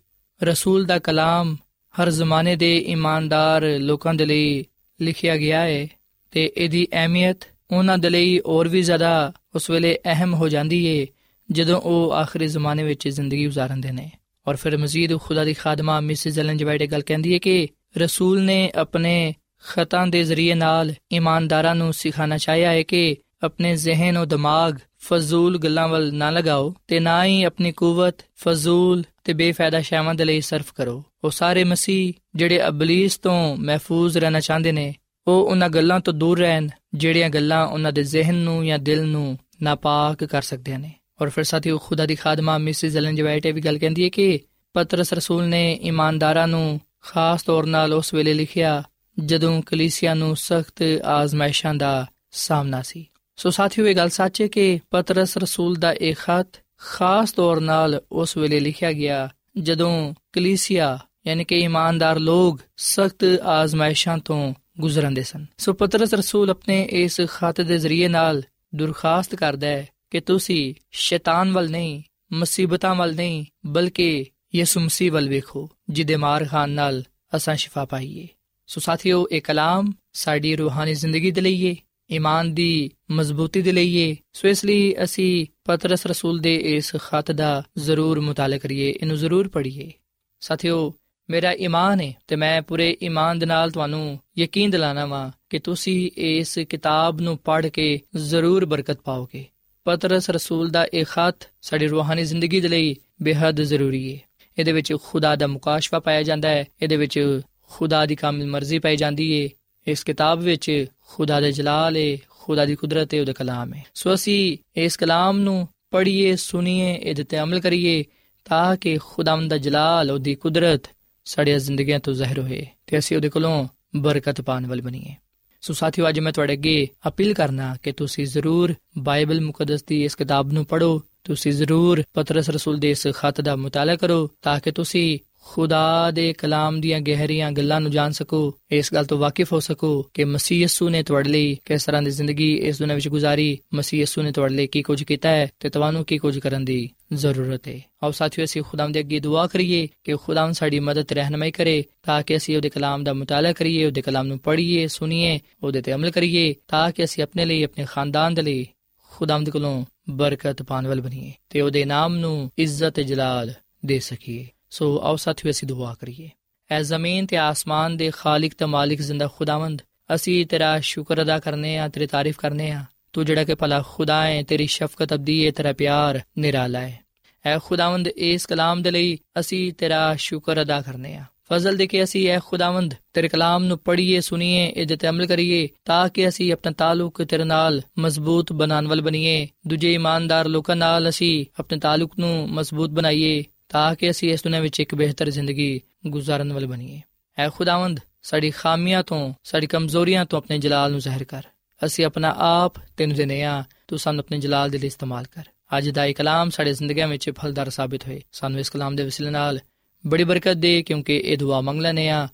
ਰਸੂਲ 0.43 0.85
ਦਾ 0.85 0.99
ਕਲਾਮ 0.99 1.57
ਹਰ 2.03 2.11
ਜ਼ਮਾਨੇ 2.11 2.57
ਦੇ 2.57 2.79
ਇਮਾਨਦਾਰ 2.79 3.63
ਲੋਕਾਂ 3.63 4.15
ਦੇ 4.15 4.25
ਲਈ 4.25 4.65
ਲਿਖਿਆ 5.01 5.37
ਗਿਆ 5.37 5.61
ਹੈ 5.61 5.89
ਤੇ 6.31 6.53
ਇਹਦੀ 6.57 6.89
ਅਹਿਮੀਅਤ 6.93 7.39
ਉਹਨਾਂ 7.71 7.99
ਦੇ 7.99 8.11
ਲਈ 8.11 8.41
ਹੋਰ 8.41 8.69
ਵੀ 8.69 8.83
ਜ਼ਿਆਦਾ 8.83 9.33
ਉਸ 9.55 9.71
ਵੇਲੇ 9.71 9.99
ਅਹਿਮ 10.05 10.35
ਹੋ 10.35 10.49
ਜਾਂਦੀ 10.49 11.01
ਹੈ 11.01 11.07
ਜਦੋਂ 11.51 11.81
ਉਹ 11.81 12.13
ਆਖਰੀ 12.13 12.49
ਜ਼ਮਾਨੇ 12.49 12.83
ਵਿੱਚ 12.83 13.09
ਜ਼ਿੰਦਗੀ 13.09 13.47
گزارਦੇ 13.47 13.93
ਨੇ। 13.93 14.11
ਔਰ 14.49 14.57
ਫਿਰ 14.57 14.77
ਮਜ਼ੀਦ 14.77 15.19
ਖੁਦਾ 15.21 15.45
ਦੀ 15.45 15.55
ਖਾਦਮਾ 15.55 16.01
ਮਿਸਿਸ 16.01 16.39
ਐਲਨ 16.39 16.57
ਜਵਾਈਡ 16.57 16.85
ਗੱਲ 16.85 17.03
ਕਹਿੰਦੀ 17.03 17.35
ਹੈ 17.35 17.39
ਕਿ 17.39 17.69
ਰਸੂਲ 17.99 18.43
ਨੇ 18.43 18.71
ਆਪਣੇ 18.75 19.35
ਖਤਾਂ 19.69 20.07
ਦੇ 20.07 20.25
ਜ਼ਰੀਏ 20.25 20.55
ਨਾਲ 20.55 20.95
ਇਮਾਨਦਾਰਾਂ 21.13 21.75
ਨੂੰ 21.75 21.93
ਸਿਖਾਣਾ 21.93 22.39
ਚਾਹਿਆ 22.39 22.71
ਹੈ 22.71 22.83
ਕਿ 22.83 23.17
ਆਪਣੇ 23.43 23.77
ਜ਼ਿਹਨ 23.77 24.17
ਔਰ 24.17 24.27
ਦਿਮਾਗ 24.27 24.79
ਫਜ਼ੂਲ 24.99 25.59
ਗੱਲਾਂ 25.59 25.89
ਵੱਲ 25.89 26.15
ਨਾ 26.15 26.31
ਲਗਾਓ 26.31 26.75
ਤੇ 26.89 27.01
ਨਾ 27.01 27.25
ਹੀ 27.25 27.43
ਆਪਣੀ 27.43 27.73
ਕੂਵਤ 27.73 28.15
ਫਜ਼ੂਲ 28.37 29.05
ਤੇ 29.25 29.33
ਬੇਫਾਇਦਾ 29.33 29.81
ਸ਼ੈਵਾਂ 29.81 30.15
ਦੇ 30.15 30.25
ਲਈ 30.25 30.41
ਸਰਫ 30.41 30.73
ਕਰੋ। 30.73 31.05
ਉਹ 31.25 31.31
ਸਾਰੇ 31.31 31.65
ਮਸੀਹ 31.65 32.13
ਜਿਹੜੇ 32.35 32.69
ਅਬਲੀਸ 32.69 33.19
ਤੋਂ 33.19 33.57
ਮਹਿਫੂਜ਼ 33.57 34.19
ਰਹਿਣਾ 34.19 34.41
ਚਾਹੁੰਦੇ 34.41 34.73
ਨੇ, 34.73 34.95
ਉਹ 35.29 35.47
ਉਹਨਾਂ 35.47 35.69
ਗੱਲਾਂ 35.69 36.01
ਤੋਂ 36.01 36.13
ਦੂਰ 36.13 36.39
ਰਹਿਣ, 36.39 36.69
ਜਿਹੜੀਆਂ 36.95 37.31
ਗੱਲਾਂ 37.31 37.67
ਉਹਨਾਂ 37.67 37.93
ਦੇ 37.93 38.03
ਜ਼ਿਹਨ 38.03 38.35
ਨੂੰ 38.35 38.67
ਜਾਂ 38.67 38.79
ਦਿਲ 38.79 39.05
ਨੂੰ 39.05 39.39
ਨਾਪਾਕ 39.63 40.25
ਕਰ 40.25 40.43
ਸਕਦੀਆਂ 40.43 40.79
ਨੇ। 40.79 40.93
ਔਰ 41.23 41.29
ਫਿਰ 41.29 41.45
ਸਾਥੀ 41.45 41.71
ਉਹ 41.71 41.79
ਖੁਦਾ 41.79 42.07
ਦੀ 42.07 42.15
ਖਾਦਮਾ 42.15 42.59
ਮਿਸਿਸ 42.59 42.97
ਐਲਨ 42.97 43.17
ਜਵਾਈਟ 43.17 43.47
ਇਹ 43.47 43.55
ਵੀ 43.55 43.61
ਗੱਲ 43.61 43.79
ਕਹਿੰਦੀ 43.79 44.05
ਹੈ 44.05 44.09
ਕਿ 44.09 44.41
ਪਤਰਸ 44.75 45.13
ਰਸੂਲ 45.13 45.49
ਨੇ 45.49 45.73
ਇਮਾਨਦਾਰਾਂ 45.83 46.49
ਨੂੰ 46.49 46.81
ਖਾਸ 47.01 47.43
ਤੌਰ 47.43 47.67
ਨਾਲ 47.67 47.93
ਉਸ 47.93 48.15
ਵੇਲੇ 48.15 48.35
ਲਿਖਿਆ 48.35 48.83
ਜਦੋਂ 49.25 49.63
ਕਲੀਸਿਆ 49.63 50.15
ਨੂੰ 50.15 50.37
ਸਖਤ 50.37 50.83
ਆਜ਼ਮਾਇਸ਼ਾਂ 51.05 51.75
ਦਾ 51.75 52.07
ਸਾਹਮਣਾ 52.31 52.83
ਸੀ। 52.83 53.07
ਸੋ 53.37 53.51
ਸਾਥੀਓ, 53.51 53.87
ਇਹ 53.87 53.97
ਗੱਲ 53.97 54.09
ਸੱਚ 54.09 54.43
ਹੈ 54.43 54.47
ਕਿ 54.47 54.81
ਪਤਰਸ 54.91 55.37
ਰਸੂਲ 55.37 55.77
ਦਾ 55.77 55.93
ਇਹ 55.93 56.15
ਖਤ 56.15 56.61
ਖਾਸ 56.79 57.33
ਤੌਰ 57.33 57.61
ਨਾਲ 57.61 58.03
ਉਸ 58.13 58.37
ਵੇਲੇ 58.37 58.61
ਲਿਖਿਆ 58.61 58.93
ਗਿਆ 58.93 59.29
ਜਦੋਂ 59.59 60.15
ਕਲੀਸਿਆ, 60.33 60.99
ਯਾਨੀ 61.27 61.45
ਕਿ 61.45 61.59
ਇਮਾਨਦਾਰ 61.59 62.19
ਲੋਕ, 62.19 62.61
ਸਖਤ 62.77 63.25
ਆਜ਼ਮਾਇਸ਼ਾਂ 63.45 64.19
ਤੋਂ 64.19 64.55
ਗੁਜ਼ਰਦੇ 64.81 65.23
ਸਨ। 65.23 65.47
ਸੋ 65.59 65.73
ਪਤਰਸ 65.73 66.15
ਰਸੂਲ 66.15 66.51
ਆਪਣੇ 66.51 66.89
ਇਸ 66.91 67.21
ਖਤ 67.21 67.61
ਦੇ 67.61 67.79
ਜ਼ਰੀਏ 67.79 68.09
ਨਾਲ 68.09 68.43
ਦਰਖਾਸਤ 68.75 69.35
ਕਰਦਾ 69.35 69.67
ਹੈ 69.67 69.89
ਕਿ 70.11 70.21
ਤੁਸੀਂ 70.21 70.75
ਸ਼ੈਤਾਨ 70.91 71.53
ਵੱਲ 71.53 71.71
ਨਹੀਂ, 71.71 72.03
ਮੁਸੀਬਤਾਂ 72.33 72.95
ਵੱਲ 72.95 73.15
ਨਹੀਂ, 73.15 73.45
ਬਲਕਿ 73.67 74.25
ਯਿਸੂ 74.55 74.81
ਮਸੀਹ 74.81 75.13
ਵੱਲ 75.13 75.29
ਵੇਖੋ, 75.29 75.71
ਜਿਹਦੇ 75.91 76.17
ਮਾਰ 76.17 76.47
ਖਾਨ 76.47 76.71
ਨਾਲ 76.71 77.05
ਅਸਾਂ 77.37 77.57
ਸ਼ਿਫਾ 77.57 77.85
ਪਾਈਏ। 77.85 78.29
ਸੋ 78.67 78.81
ਸਾਥੀਓ, 78.81 79.27
ਇਹ 79.33 79.43
ਕਲਾਮ 79.43 79.93
ਸਾਡੀ 80.13 80.57
ਰੂਹਾਨੀ 80.57 80.95
ਜ਼ਿੰਦਗੀ 80.95 81.31
ਦੇ 81.31 81.41
ਲਈ 81.41 81.71
ਹੈ 81.71 81.77
ਈਮਾਨ 82.13 82.55
ਦੀ 82.55 82.91
ਮਜ਼ਬੂਤੀ 83.11 83.63
ਦੇ 83.63 83.73
ਲਈ 83.73 84.17
ਸੋ 84.33 84.49
ਇਸ 84.49 84.65
ਲਈ 84.65 84.95
ਅਸੀਂ 85.05 85.47
ਪਤਰਸ 85.65 86.07
ਰਸੂਲ 86.07 86.39
ਦੇ 86.39 86.57
ਇਸ 86.57 86.97
ਖਤ 86.97 87.33
ਦਾ 87.33 87.63
ਜ਼ਰੂਰ 87.79 88.21
ਮੁਤਾਲਾ 88.21 88.59
ਕਰੀਏ, 88.59 88.91
ਇਹਨੂੰ 88.91 89.17
ਜ਼ਰੂਰ 89.17 89.49
ਪੜ੍ਹੀਏ। 89.49 89.93
ਸਾਥੀਓ, 90.41 90.95
ਮੇਰਾ 91.31 91.53
ਈਮਾਨ 91.53 92.01
ਹੈ 92.01 92.13
ਤੇ 92.27 92.37
ਮੈਂ 92.37 92.63
ਪੂਰੇ 92.63 92.97
ਈਮਾਨ 93.03 93.39
ਦੇ 93.39 93.47
ਨਾਲ 93.47 93.71
ਤੁਹਾਨੂੰ 93.71 94.19
ਯਕੀਨ 94.39 94.71
ਦਿਲਾਣਾ 94.71 95.07
ਵਾਂ 95.07 95.31
ਕਿ 95.51 95.59
ਤੁਸੀਂ 95.59 96.11
ਇਸ 96.17 96.59
ਕਿਤਾਬ 96.59 97.21
ਨੂੰ 97.21 97.39
ਪੜ੍ਹ 97.39 97.67
ਕੇ 97.67 98.01
ਜ਼ਰੂਰ 98.17 98.65
ਬਰਕਤ 98.65 99.01
ਪਾਓਗੇ। 99.01 99.45
ਪਤਰਸ 99.89 100.31
ਰਸੂਲ 100.31 100.71
ਦਾ 100.71 100.87
ਇਹ 100.95 101.05
ਖਤ 101.05 101.49
ਸਾਡੀ 101.63 101.87
ਰੂਹਾਨੀ 101.87 102.25
ਜ਼ਿੰਦਗੀ 102.25 102.61
ਦੇ 102.61 102.69
ਲਈ 102.69 102.97
ਬੇहद 103.23 103.63
ਜ਼ਰੂਰੀ 103.63 104.15
ਹੈ 104.15 104.21
ਇਹਦੇ 104.59 104.73
ਵਿੱਚ 104.73 104.93
ਖੁਦਾ 105.03 105.37
ਦਾ 105.37 105.47
ਮੁਕਾਸ਼ਫਾ 105.47 105.99
ਪਾਇਆ 105.99 106.23
ਜਾਂਦਾ 106.23 106.49
ਹੈ। 106.49 106.65
ਇਹਦੇ 106.83 106.97
ਵਿੱਚ 106.97 107.41
ਖੁਦਾ 107.69 108.07
ਦੀ 108.07 108.17
ਕਾਮਿਲ 108.17 108.47
ਮਰਜ਼ੀ 108.47 108.79
ਪਾਈ 108.79 108.97
ਜਾਂਦੀ 108.97 109.27
ਹੈ 109.35 109.49
ਇਸ 109.87 110.05
ਕਿਤਾਬ 110.05 110.41
ਵਿੱਚ 110.41 110.87
ਖੁਦਾ 111.09 111.41
ਦੇ 111.41 111.53
ਜਲਾਲ 111.53 111.97
ਹੈ 111.97 112.17
ਖੁਦਾ 112.29 112.65
ਦੀ 112.65 112.75
ਕੁਦਰਤ 112.75 113.15
ਹੈ 113.15 113.21
ਉਹਦਾ 113.21 113.33
ਕਲਾਮ 113.33 113.75
ਹੈ 113.75 113.85
ਸੋ 113.95 114.15
ਅਸੀਂ 114.15 114.59
ਇਸ 114.77 114.97
ਕਲਾਮ 114.97 115.39
ਨੂੰ 115.39 115.69
ਪੜ੍ਹੀਏ, 115.91 116.37
ਸੁਣੀਏ, 116.37 116.95
ਇਹਦੇ 116.95 117.25
ਤੇ 117.25 117.41
ਅਮਲ 117.41 117.61
ਕਰੀਏ 117.61 118.05
ਤਾਂ 118.45 118.77
ਕਿ 118.77 118.99
ਖੁਦਾਵੰਦ 118.99 119.51
ਦਾ 119.51 119.59
ਜਲਾਲ, 119.59 120.11
ਉਹਦੀ 120.11 120.35
ਕੁਦਰਤ 120.35 120.91
ਸਾਡੀਆਂ 121.25 121.59
ਜ਼ਿੰਦਗੀਆਂ 121.59 122.01
ਤੋਂ 122.01 122.15
ਜ਼ਾਹਿਰ 122.15 122.39
ਹੋਏ 122.39 122.67
ਤੇ 122.87 122.99
ਅਸੀਂ 122.99 123.17
ਉਹਦੇ 123.17 123.29
ਕੋਲੋਂ 123.29 123.69
ਬਰਕਤ 123.97 124.41
ਪਾਣ 124.41 124.67
ਵਾਲੇ 124.67 124.83
ਬਣੀਏ। 124.83 125.15
ਸੋ 125.61 125.75
ਸਾਥੀਓ, 125.75 126.09
ਅੱਜ 126.09 126.21
ਮੈਂ 126.21 126.33
ਤੁਹਾਡੇ 126.33 126.53
ਅੱਗੇ 126.53 126.89
ਅਪੀਲ 127.09 127.35
ਕਰਨਾ 127.35 127.77
ਕਿ 127.83 127.93
ਤੁਸੀਂ 127.93 128.27
ਜ਼ਰੂਰ 128.27 128.75
ਬਾਈਬਲ 128.99 129.41
ਮੁਕੱਦਸ 129.41 129.85
ਦੀ 129.85 130.05
ਇਸ 130.05 130.15
ਕਿਤਾਬ 130.15 130.53
ਨੂੰ 130.53 130.65
ਪੜ੍ਹੋ। 130.65 131.03
ਤੁਸੀਂ 131.25 131.53
ਜ਼ਰੂਰ 131.53 132.03
ਪਤਰਸ 132.15 132.51
ਰਸੂਲ 132.51 132.79
ਦੇ 132.79 132.91
ਇਸ 132.91 133.07
ਖਤ 133.13 133.41
ਦਾ 133.41 133.57
ਮਤਾਲਾ 133.57 133.97
ਕਰੋ 133.97 134.31
ਤਾਂ 134.43 134.61
ਕਿ 134.61 134.71
ਤੁਸੀਂ 134.71 135.19
ਖੁਦਾ 135.51 136.11
ਦੇ 136.11 136.33
ਕਲਾਮ 136.33 136.81
ਦੀਆਂ 136.81 137.01
ਗਹਿਰੀਆਂ 137.01 137.53
ਗੱਲਾਂ 137.53 137.81
ਨੂੰ 137.81 137.91
ਜਾਣ 137.91 138.11
ਸਕੋ, 138.11 138.55
ਇਸ 138.71 138.95
ਗੱਲ 138.95 139.05
ਤੋਂ 139.05 139.19
ਵਾਕਿਫ 139.19 139.53
ਹੋ 139.53 139.61
ਸਕੋ 139.61 140.03
ਕਿ 140.15 140.25
ਮਸੀਹ 140.25 140.63
ਯਸੂ 140.63 140.89
ਨੇ 140.89 141.03
ਤੁਹਾਡੇ 141.03 141.31
ਲਈ 141.31 141.57
ਕਿਸ 141.65 141.85
ਤਰ੍ਹਾਂ 141.85 142.03
ਦੀ 142.03 142.11
ਜ਼ਿੰਦਗੀ 142.11 142.55
ਇਸ 142.57 142.79
ਦੁਨੀਆਂ 142.79 142.95
ਵਿੱਚ 142.95 143.09
ਗੁਜ਼ਾਰੀ, 143.09 143.59
ਮਸੀਹ 143.75 144.01
ਯਸੂ 144.01 144.23
ਨੇ 144.23 144.33
ਤੁਹਾਡੇ 144.33 144.55
ਲਈ 144.55 144.67
ਕੀ 144.67 144.83
ਕੁਝ 144.83 145.05
ਕੀਤਾ 145.05 145.29
ਹੈ 145.29 145.51
ਤੇ 145.61 145.69
ਤੁਹਾਨੂੰ 145.69 146.05
ਕੀ 146.05 146.19
ਕੁਝ 146.19 146.39
ਕਰਨ 146.39 146.65
ਦੀ 146.65 146.91
ਜ਼ਰੂਰਤ 147.13 147.69
ਹੈ। 147.69 147.81
ਆਓ 148.03 148.11
ਸਾਥੀਓ, 148.11 148.45
ਅਸੀਂ 148.45 148.63
ਖੁਦਾਮ 148.63 148.93
ਦੇ 148.93 149.01
ਅੱਗੇ 149.01 149.21
ਦੁਆ 149.21 149.47
ਕਰੀਏ 149.47 149.89
ਕਿ 150.05 150.17
ਖੁਦਾਮ 150.17 150.53
ਸਾਡੀ 150.53 150.81
ਮਦਦ, 150.81 151.13
ਰਹਿਨਮਾਈ 151.13 151.51
ਕਰੇ 151.51 151.85
ਤਾਂ 152.03 152.23
ਕਿ 152.23 152.37
ਅਸੀਂ 152.37 152.57
ਉਹਦੇ 152.57 152.69
ਕਲਾਮ 152.69 153.05
ਦਾ 153.05 153.13
ਮਤਾਲਾ 153.13 153.53
ਕਰੀਏ, 153.53 153.85
ਉਹਦੇ 153.85 154.03
ਕਲਾਮ 154.03 154.27
ਨੂੰ 154.27 154.39
ਪੜ੍ਹੀਏ, 154.39 154.87
ਸੁਣੀਏ, 154.87 155.41
ਉਹਦੇ 155.63 155.83
ਤੇ 155.83 155.93
ਅਮਲ 155.93 156.11
ਕਰੀਏ 156.11 156.55
ਤਾਂ 156.69 156.93
ਕਿ 156.93 157.05
ਅਸੀਂ 157.05 157.23
ਆਪਣੇ 157.23 157.45
ਲਈ, 157.45 157.63
ਆਪਣੇ 157.63 157.87
ਖਾਨਦਾਨ 157.89 158.35
ਦੇ 158.35 158.43
ਲਈ 158.43 158.67
ਖੁਦਾਮ 159.11 159.45
ਦੇ 159.45 159.51
ਕੋਲੋਂ 159.51 159.85
ਬਰਕਤ 160.11 160.63
ਪਾਣ 160.63 160.87
ਵਾਲ 160.87 161.01
ਬਣੀਏ 161.01 161.33
ਤੇ 161.49 161.61
ਉਹਦੇ 161.61 161.85
ਨਾਮ 161.85 162.17
ਨੂੰ 162.17 162.51
ਇੱਜ਼ਤ 162.59 162.89
ਤੇ 162.89 163.03
ਜਲਾਲ 163.03 163.55
ਦੇ 163.87 163.99
ਸਕੀਏ। 163.99 164.47
ਸੋ 164.73 164.99
ਆਓ 164.99 165.17
ਸਾਥੀਓ 165.17 165.51
ਅਸੀਂ 165.51 165.69
ਦੁਆ 165.69 165.95
ਕਰੀਏ 165.95 166.29
ਐ 166.71 166.81
ਜ਼ਮੀਨ 166.83 167.27
ਤੇ 167.27 167.37
ਆਸਮਾਨ 167.37 167.97
ਦੇ 167.97 168.11
ਖਾਲਕ 168.11 168.55
ਤੇ 168.55 168.65
ਮਾਲਿਕ 168.65 169.01
ਜ਼ਿੰਦਾ 169.01 169.27
ਖੁਦਾਵੰਦ 169.29 169.83
ਅਸੀਂ 170.15 170.45
ਤੇਰਾ 170.47 170.79
ਸ਼ੁਕਰ 170.81 171.23
ਅਦਾ 171.23 171.39
ਕਰਨੇ 171.39 171.77
ਆ 171.79 171.89
ਤੇਰੀ 171.89 172.07
ਤਾਰੀਫ 172.07 172.39
ਕਰਨੇ 172.39 172.71
ਆ 172.71 172.85
ਤੂੰ 173.13 173.25
ਜਿਹੜਾ 173.27 173.45
ਕਿ 173.45 173.55
ਭਲਾ 173.55 173.83
ਖੁਦਾ 173.87 174.23
ਹੈ 174.23 174.43
ਤੇਰੀ 174.43 174.67
ਸ਼ਫਕਤ 174.67 175.15
ਅਬਦੀ 175.15 175.45
ਹੈ 175.47 175.51
ਤੇਰਾ 175.51 175.73
ਪਿਆਰ 175.73 176.21
ਨਿਰਾਲਾ 176.39 176.81
ਹੈ 176.81 177.01
ਐ 177.45 177.59
ਖੁਦਾਵੰਦ 177.59 178.09
ਇਸ 178.09 178.47
ਕਲਾਮ 178.47 178.83
ਦੇ 178.83 178.91
ਲਈ 178.91 179.19
ਅਸੀਂ 179.41 179.73
ਤੇਰਾ 179.73 180.15
ਸ਼ੁਕਰ 180.19 180.63
ਅਦਾ 180.63 180.81
ਕਰਨੇ 180.81 181.15
ਆ 181.17 181.25
ਫਜ਼ਲ 181.51 181.77
ਦੇ 181.77 181.87
ਕੇ 181.87 182.03
ਅਸੀਂ 182.05 182.29
ਐ 182.31 182.39
ਖੁਦਾਵੰਦ 182.39 182.95
ਤੇਰੇ 183.15 183.29
ਕਲਾਮ 183.29 183.65
ਨੂੰ 183.65 183.79
ਪੜ੍ਹੀਏ 183.79 184.21
ਸੁਣੀਏ 184.21 184.67
ਇਹਦੇ 184.67 184.97
ਤੇ 184.97 185.09
ਅਮਲ 185.09 185.27
ਕਰੀਏ 185.27 185.69
ਤਾਂ 185.85 186.09
ਕਿ 186.09 186.29
ਅਸੀਂ 186.29 186.53
ਆਪਣਾ 186.53 186.73
ਤਾਲੁਕ 186.73 187.23
ਤੇਰੇ 187.23 187.45
ਨਾਲ 187.45 187.81
ਮਜ਼ਬੂਤ 187.99 188.53
ਬਣਾਉਣ 188.53 188.89
ਵਾਲ 188.89 189.01
ਬਣੀਏ 189.01 189.47
ਦੂਜੇ 189.69 189.93
ਇਮਾਨਦਾਰ 189.95 190.49
ਲੋਕਾਂ 190.49 190.77
ਨਾਲ 190.77 191.09
ਅਸੀਂ 191.09 191.45
ਆਪਣੇ 191.61 191.79
ਤਾਲੁਕ 191.79 192.19
ਨੂੰ 192.19 192.49
ਮਜ਼ਬੂਤ 192.51 192.91
ਬਣਾਈਏ 192.91 193.43
ਤਾਂ 193.69 193.95
ਕਿ 193.95 194.11
ਅਸੀਂ 194.11 194.33
ਇਸ 194.33 194.43
ਦੁਨੀਆਂ 194.43 194.63
ਵਿੱਚ 194.63 194.81
ਇੱਕ 194.81 194.95
ਬਿਹਤਰ 194.95 195.31
ਜ਼ਿੰਦਗੀ 195.31 195.81
ਗੁਜ਼ਾਰਨ 196.07 196.53
ਵਾਲੇ 196.53 196.67
ਬਣੀਏ। 196.67 197.01
ਐ 197.39 197.49
ਖੁਦਾਵੰਦ, 197.49 198.01
ਸਾਡੀ 198.23 198.51
ਖਾਮੀਆਂ 198.51 199.03
ਤੋਂ, 199.03 199.35
ਸਾਡੀ 199.45 199.67
ਕਮਜ਼ੋਰੀਆਂ 199.67 200.25
ਤੋਂ 200.25 200.39
ਆਪਣੇ 200.39 200.59
ਜਲਾਲ 200.59 200.91
ਨੂੰ 200.91 201.01
ਜ਼ਾਹਿਰ 201.01 201.25
ਕਰ। 201.25 201.43
ਅਸੀਂ 201.87 202.05
ਆਪਣਾ 202.05 202.35
ਆਪ 202.39 202.73
ਤੈਨੂੰ 202.97 203.17
ਦੇਨੇ 203.17 203.43
ਆ 203.43 203.65
ਤੂੰ 203.89 203.99
ਸਾਨੂੰ 203.99 204.21
ਆਪਣੇ 204.21 204.39
ਜਲਾਲ 204.39 204.71
ਦੇ 204.71 204.79
ਲਈ 204.79 204.87
ਇਸਤੇਮਾਲ 204.87 205.25
ਕਰ। 205.25 205.45
ਅੱਜ 205.79 205.89
ਦਾ 205.89 206.05
ਇਹ 206.05 206.15
ਕਲਾਮ 206.15 206.51
ਸਾਡੇ 206.51 206.73
ਜ਼ਿੰਦਗੀਆਂ 206.73 207.09
ਵਿੱਚ 207.09 207.31
ਫਲਦਾਰ 207.31 207.71
ਸਾਬਿਤ 207.71 208.07
ਹੋਏ। 208.09 208.23
ਸਾਨੂੰ 208.33 208.61
ਇਸ 208.61 208.71
ਕਲਾਮ 208.71 208.97
ਦੇ 208.97 209.03
ਵਸੀਲੇ 209.03 209.31
ਨਾਲ 209.31 209.61
ਬੜੀ 210.07 210.25
ਬਰਕਤ 210.25 210.53
ਦੇ, 210.53 210.83
ਕਿਉਂਕਿ 210.83 211.17
ਇਹ 211.17 211.39
ਦੁਆ 211.39 211.61
ਮੰਗ 211.61 211.81
ਲੈਨੇ 211.81 212.09
ਆ 212.09 212.29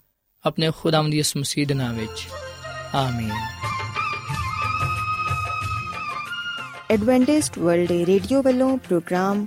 ਆਪਣੇ 0.47 0.71
ਖੁਦਾਵੰਦ 0.77 1.13
ਦੀ 1.13 1.19
ਇਸ 1.19 1.37
ਮਸੀਹ 1.37 1.67
ਦੇ 1.67 1.75
ਨਾਮ 1.75 1.97
ਵਿੱਚ। 1.97 2.29
ਆਮੀਨ। 2.95 3.33
ਐਡਵੈਂਟਿਸਟ 6.91 7.59
ਵਰਲਡ 7.59 7.93
ਰੇਡੀਓ 7.93 8.43
ਵੱਲੋਂ 8.43 8.79
ਪ੍ਰੋਗਰਾਮ 8.79 9.47